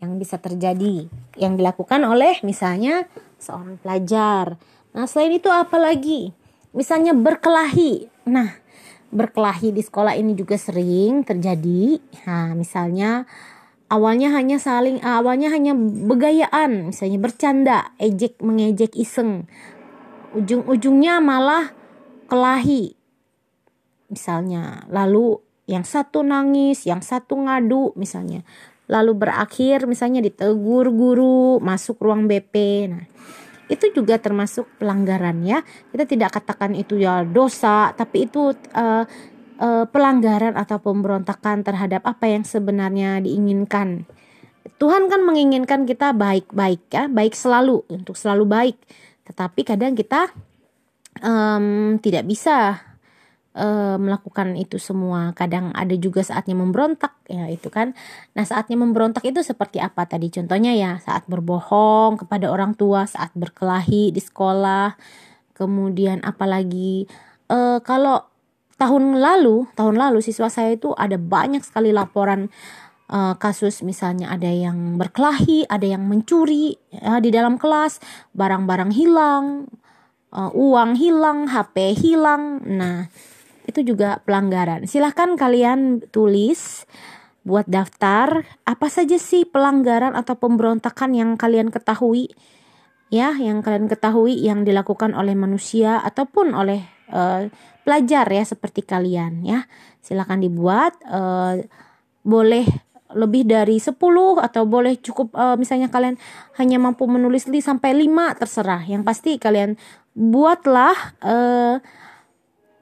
yang 0.00 0.16
bisa 0.16 0.40
terjadi 0.40 1.08
yang 1.36 1.54
dilakukan 1.54 2.00
oleh 2.04 2.40
misalnya 2.42 3.06
seorang 3.38 3.78
pelajar. 3.80 4.58
Nah, 4.96 5.04
selain 5.04 5.36
itu 5.36 5.52
apa 5.52 5.76
lagi? 5.76 6.45
Misalnya 6.74 7.12
berkelahi. 7.14 8.10
Nah, 8.26 8.56
berkelahi 9.14 9.70
di 9.70 9.82
sekolah 9.82 10.18
ini 10.18 10.34
juga 10.34 10.58
sering 10.58 11.22
terjadi. 11.22 11.98
Nah, 12.26 12.52
misalnya 12.58 13.24
awalnya 13.86 14.34
hanya 14.34 14.58
saling 14.58 14.98
awalnya 15.02 15.52
hanya 15.54 15.72
begayaan, 15.76 16.90
misalnya 16.90 17.18
bercanda, 17.22 17.78
ejek 18.02 18.42
mengejek 18.42 18.98
iseng. 18.98 19.46
Ujung-ujungnya 20.34 21.22
malah 21.22 21.70
kelahi. 22.26 22.98
Misalnya, 24.10 24.86
lalu 24.90 25.40
yang 25.66 25.82
satu 25.82 26.22
nangis, 26.22 26.86
yang 26.86 27.02
satu 27.02 27.34
ngadu 27.42 27.94
misalnya. 27.98 28.46
Lalu 28.86 29.18
berakhir 29.18 29.90
misalnya 29.90 30.22
ditegur 30.22 30.94
guru, 30.94 31.58
masuk 31.58 31.98
ruang 31.98 32.30
BP. 32.30 32.54
Nah, 32.86 33.04
itu 33.66 33.90
juga 33.90 34.18
termasuk 34.18 34.66
pelanggaran 34.78 35.42
ya. 35.42 35.62
Kita 35.90 36.06
tidak 36.06 36.38
katakan 36.38 36.74
itu 36.78 36.98
ya 37.02 37.26
dosa, 37.26 37.90
tapi 37.94 38.30
itu 38.30 38.54
uh, 38.74 39.04
uh, 39.58 39.84
pelanggaran 39.90 40.54
atau 40.54 40.78
pemberontakan 40.78 41.66
terhadap 41.66 42.06
apa 42.06 42.30
yang 42.30 42.46
sebenarnya 42.46 43.18
diinginkan. 43.22 44.06
Tuhan 44.76 45.08
kan 45.08 45.24
menginginkan 45.24 45.88
kita 45.88 46.12
baik-baik 46.12 46.82
ya, 46.92 47.08
baik 47.08 47.32
selalu 47.32 47.82
untuk 47.88 48.14
selalu 48.14 48.44
baik. 48.44 48.76
Tetapi 49.26 49.60
kadang 49.66 49.96
kita 49.96 50.30
um, 51.24 51.96
tidak 51.98 52.28
bisa 52.28 52.78
uh, 53.56 53.96
melakukan 53.96 54.54
itu 54.54 54.76
semua. 54.76 55.32
Kadang 55.32 55.72
ada 55.72 55.96
juga 55.96 56.20
saatnya 56.20 56.54
memberontak 56.54 57.16
ya 57.26 57.48
itu 57.48 57.72
kan. 57.72 57.96
Nah, 58.36 58.44
saatnya 58.44 58.76
memberontak 58.76 59.24
itu 59.24 59.40
seperti 59.40 59.80
apa 59.80 60.04
tadi? 60.04 60.28
Contohnya 60.28 60.76
ya 60.76 61.00
saat 61.00 61.24
berbohong 61.26 62.20
kepada 62.20 62.52
orang 62.52 62.76
tua, 62.76 63.08
saat 63.08 63.32
berkelahi 63.32 64.12
di 64.12 64.20
sekolah. 64.20 64.94
Kemudian 65.56 66.20
apalagi 66.20 67.08
uh, 67.48 67.80
kalau 67.80 68.28
tahun 68.76 69.16
lalu, 69.16 69.64
tahun 69.72 69.96
lalu 69.96 70.20
siswa 70.20 70.52
saya 70.52 70.76
itu 70.76 70.92
ada 70.92 71.16
banyak 71.16 71.64
sekali 71.64 71.96
laporan 71.96 72.52
uh, 73.08 73.34
kasus 73.40 73.80
misalnya 73.80 74.30
ada 74.30 74.52
yang 74.52 75.00
berkelahi, 75.00 75.64
ada 75.66 75.86
yang 75.86 76.04
mencuri 76.04 76.76
ya, 76.92 77.18
di 77.24 77.32
dalam 77.32 77.56
kelas, 77.56 77.98
barang-barang 78.36 78.92
hilang, 78.92 79.70
uh, 80.34 80.50
uang 80.52 80.98
hilang, 80.98 81.48
HP 81.50 81.96
hilang. 81.96 82.60
Nah, 82.66 83.08
itu 83.66 83.82
juga 83.82 84.22
pelanggaran. 84.22 84.86
Silahkan 84.86 85.34
kalian 85.34 86.06
tulis 86.14 86.86
buat 87.46 87.66
daftar 87.70 88.42
apa 88.66 88.86
saja 88.90 89.14
sih 89.22 89.46
pelanggaran 89.46 90.18
atau 90.18 90.34
pemberontakan 90.34 91.14
yang 91.14 91.30
kalian 91.38 91.70
ketahui 91.70 92.34
ya 93.06 93.38
yang 93.38 93.62
kalian 93.62 93.86
ketahui 93.86 94.34
yang 94.34 94.66
dilakukan 94.66 95.14
oleh 95.14 95.38
manusia 95.38 96.02
ataupun 96.02 96.50
oleh 96.58 96.82
uh, 97.14 97.46
pelajar 97.86 98.26
ya 98.26 98.42
seperti 98.42 98.82
kalian 98.82 99.46
ya 99.46 99.62
silahkan 100.02 100.42
dibuat 100.42 100.98
uh, 101.06 101.62
boleh 102.26 102.66
lebih 103.14 103.46
dari 103.46 103.78
10 103.78 103.94
atau 104.42 104.62
boleh 104.66 104.98
cukup 104.98 105.30
uh, 105.38 105.54
misalnya 105.54 105.86
kalian 105.86 106.18
hanya 106.58 106.82
mampu 106.82 107.06
menulis 107.06 107.46
sampai 107.46 107.94
5 107.94 108.42
terserah 108.42 108.82
yang 108.82 109.06
pasti 109.06 109.38
kalian 109.38 109.78
buatlah 110.18 110.96
uh, 111.22 111.78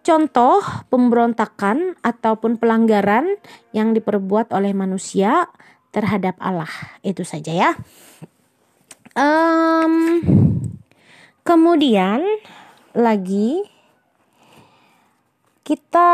contoh 0.04 0.60
pemberontakan 0.92 1.96
ataupun 2.04 2.60
pelanggaran 2.60 3.40
yang 3.72 3.96
diperbuat 3.96 4.52
oleh 4.52 4.76
manusia 4.76 5.48
terhadap 5.90 6.36
Allah. 6.38 6.70
Itu 7.00 7.24
saja 7.24 7.50
ya. 7.50 7.70
Um, 9.16 9.94
kemudian 11.42 12.20
lagi 12.92 13.64
kita 15.64 16.12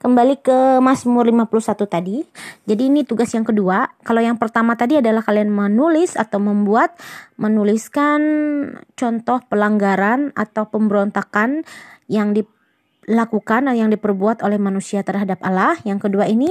kembali 0.00 0.40
ke 0.40 0.80
Mazmur 0.80 1.28
51 1.28 1.84
tadi. 1.84 2.24
Jadi 2.64 2.82
ini 2.88 3.04
tugas 3.04 3.28
yang 3.36 3.44
kedua. 3.44 3.84
Kalau 4.00 4.24
yang 4.24 4.40
pertama 4.40 4.72
tadi 4.72 4.96
adalah 4.96 5.20
kalian 5.20 5.52
menulis 5.52 6.16
atau 6.16 6.40
membuat 6.40 6.96
menuliskan 7.36 8.20
contoh 8.96 9.44
pelanggaran 9.52 10.32
atau 10.32 10.72
pemberontakan 10.72 11.68
yang 12.08 12.32
dilakukan 12.32 13.68
yang 13.76 13.92
diperbuat 13.92 14.40
oleh 14.40 14.56
manusia 14.56 15.04
terhadap 15.04 15.36
Allah. 15.44 15.76
Yang 15.84 16.08
kedua 16.08 16.24
ini 16.32 16.48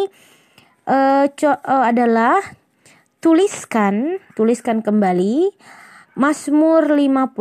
uh, 0.86 1.26
uh, 1.26 1.84
adalah 1.90 2.38
tuliskan, 3.18 4.22
tuliskan 4.38 4.86
kembali 4.86 5.50
Mazmur 6.14 6.86
51 6.86 7.34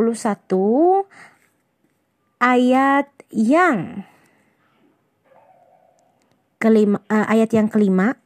ayat 2.41 3.07
yang 3.29 4.09
kelima 6.59 6.99
uh, 7.07 7.25
ayat 7.31 7.55
yang 7.55 7.71
kelima. 7.71 8.19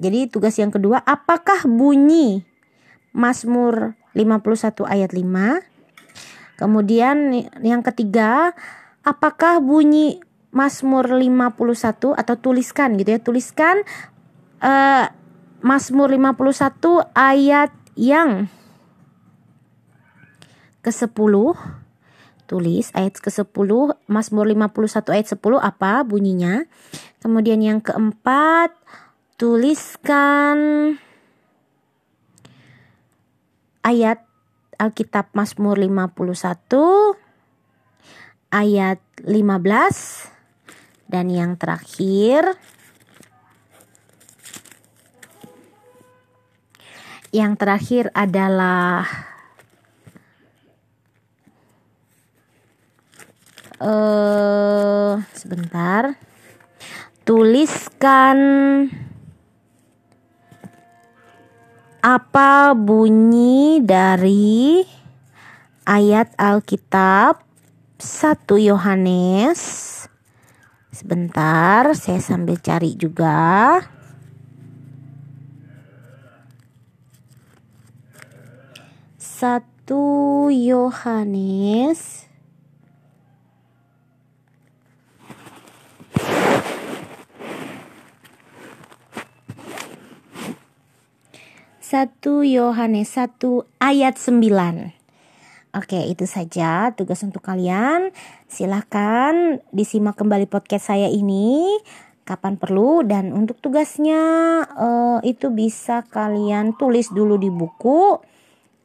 Jadi 0.00 0.32
tugas 0.32 0.56
yang 0.56 0.72
kedua, 0.72 1.04
apakah 1.04 1.68
bunyi 1.68 2.48
Mazmur 3.12 3.92
51 4.16 4.88
ayat 4.88 5.12
5? 5.12 6.56
Kemudian 6.56 7.16
yang 7.60 7.84
ketiga, 7.84 8.56
apakah 9.04 9.60
bunyi 9.60 10.24
Mazmur 10.50 11.04
51 11.04 12.16
atau 12.16 12.34
tuliskan 12.40 12.96
gitu 12.96 13.12
ya, 13.12 13.20
tuliskan 13.20 13.84
uh, 14.64 15.12
Mazmur 15.60 16.08
51 16.08 17.12
ayat 17.12 17.70
yang 17.92 18.48
ke-10 20.80 21.34
tulis 22.50 22.90
ayat 22.98 23.14
ke-10 23.22 23.70
Mazmur 24.10 24.50
51 24.50 25.14
ayat 25.14 25.30
10 25.30 25.38
apa 25.62 26.02
bunyinya? 26.02 26.66
Kemudian 27.22 27.62
yang 27.62 27.78
keempat 27.78 28.74
tuliskan 29.38 30.58
ayat 33.86 34.26
Alkitab 34.82 35.30
Mazmur 35.30 35.78
51 35.78 37.14
ayat 38.50 38.98
15 39.22 39.30
dan 41.06 41.30
yang 41.30 41.54
terakhir 41.54 42.58
yang 47.30 47.54
terakhir 47.54 48.10
adalah 48.10 49.29
uh, 53.80 55.18
sebentar. 55.32 56.14
Tuliskan 57.24 58.38
apa 62.00 62.72
bunyi 62.72 63.84
dari 63.84 64.80
ayat 65.84 66.32
Alkitab 66.36 67.44
1 68.00 68.68
Yohanes. 68.68 69.60
Sebentar, 70.90 71.96
saya 71.96 72.20
sambil 72.20 72.60
cari 72.60 72.92
juga. 72.96 73.80
Satu 79.16 80.52
Yohanes 80.52 82.29
Satu 91.90 92.46
Yohanes 92.46 93.18
satu 93.18 93.66
ayat 93.82 94.14
sembilan. 94.14 94.94
Oke, 95.74 95.98
itu 96.06 96.22
saja 96.22 96.94
tugas 96.94 97.18
untuk 97.26 97.42
kalian. 97.42 98.14
Silahkan 98.46 99.58
disimak 99.74 100.14
kembali 100.14 100.46
podcast 100.46 100.94
saya 100.94 101.10
ini 101.10 101.66
kapan 102.22 102.62
perlu 102.62 103.02
dan 103.02 103.34
untuk 103.34 103.58
tugasnya 103.58 104.22
uh, 104.70 105.18
itu 105.26 105.50
bisa 105.50 106.06
kalian 106.06 106.78
tulis 106.78 107.10
dulu 107.10 107.34
di 107.34 107.50
buku. 107.50 108.22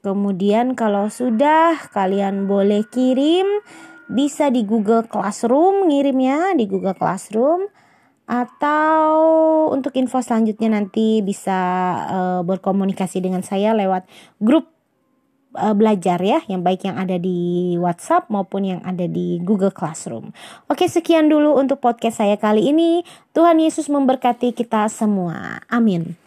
Kemudian 0.01 0.73
kalau 0.73 1.05
sudah 1.05 1.77
kalian 1.93 2.49
boleh 2.49 2.89
kirim 2.89 3.45
bisa 4.09 4.49
di 4.49 4.65
Google 4.65 5.05
Classroom 5.05 5.93
ngirimnya 5.93 6.57
di 6.57 6.65
Google 6.65 6.97
Classroom 6.97 7.69
atau 8.25 9.05
untuk 9.69 9.93
info 9.97 10.17
selanjutnya 10.21 10.73
nanti 10.73 11.21
bisa 11.21 11.59
uh, 12.09 12.41
berkomunikasi 12.41 13.21
dengan 13.21 13.45
saya 13.45 13.77
lewat 13.77 14.09
grup 14.41 14.73
uh, 15.55 15.77
belajar 15.77 16.19
ya, 16.19 16.41
yang 16.49 16.61
baik 16.65 16.85
yang 16.89 16.97
ada 16.99 17.15
di 17.21 17.73
WhatsApp 17.77 18.27
maupun 18.33 18.65
yang 18.65 18.81
ada 18.83 19.07
di 19.07 19.39
Google 19.41 19.71
Classroom. 19.71 20.33
Oke, 20.67 20.89
sekian 20.89 21.31
dulu 21.31 21.55
untuk 21.55 21.79
podcast 21.79 22.19
saya 22.19 22.35
kali 22.35 22.69
ini. 22.69 23.05
Tuhan 23.31 23.61
Yesus 23.61 23.87
memberkati 23.87 24.51
kita 24.57 24.89
semua. 24.91 25.63
Amin. 25.69 26.24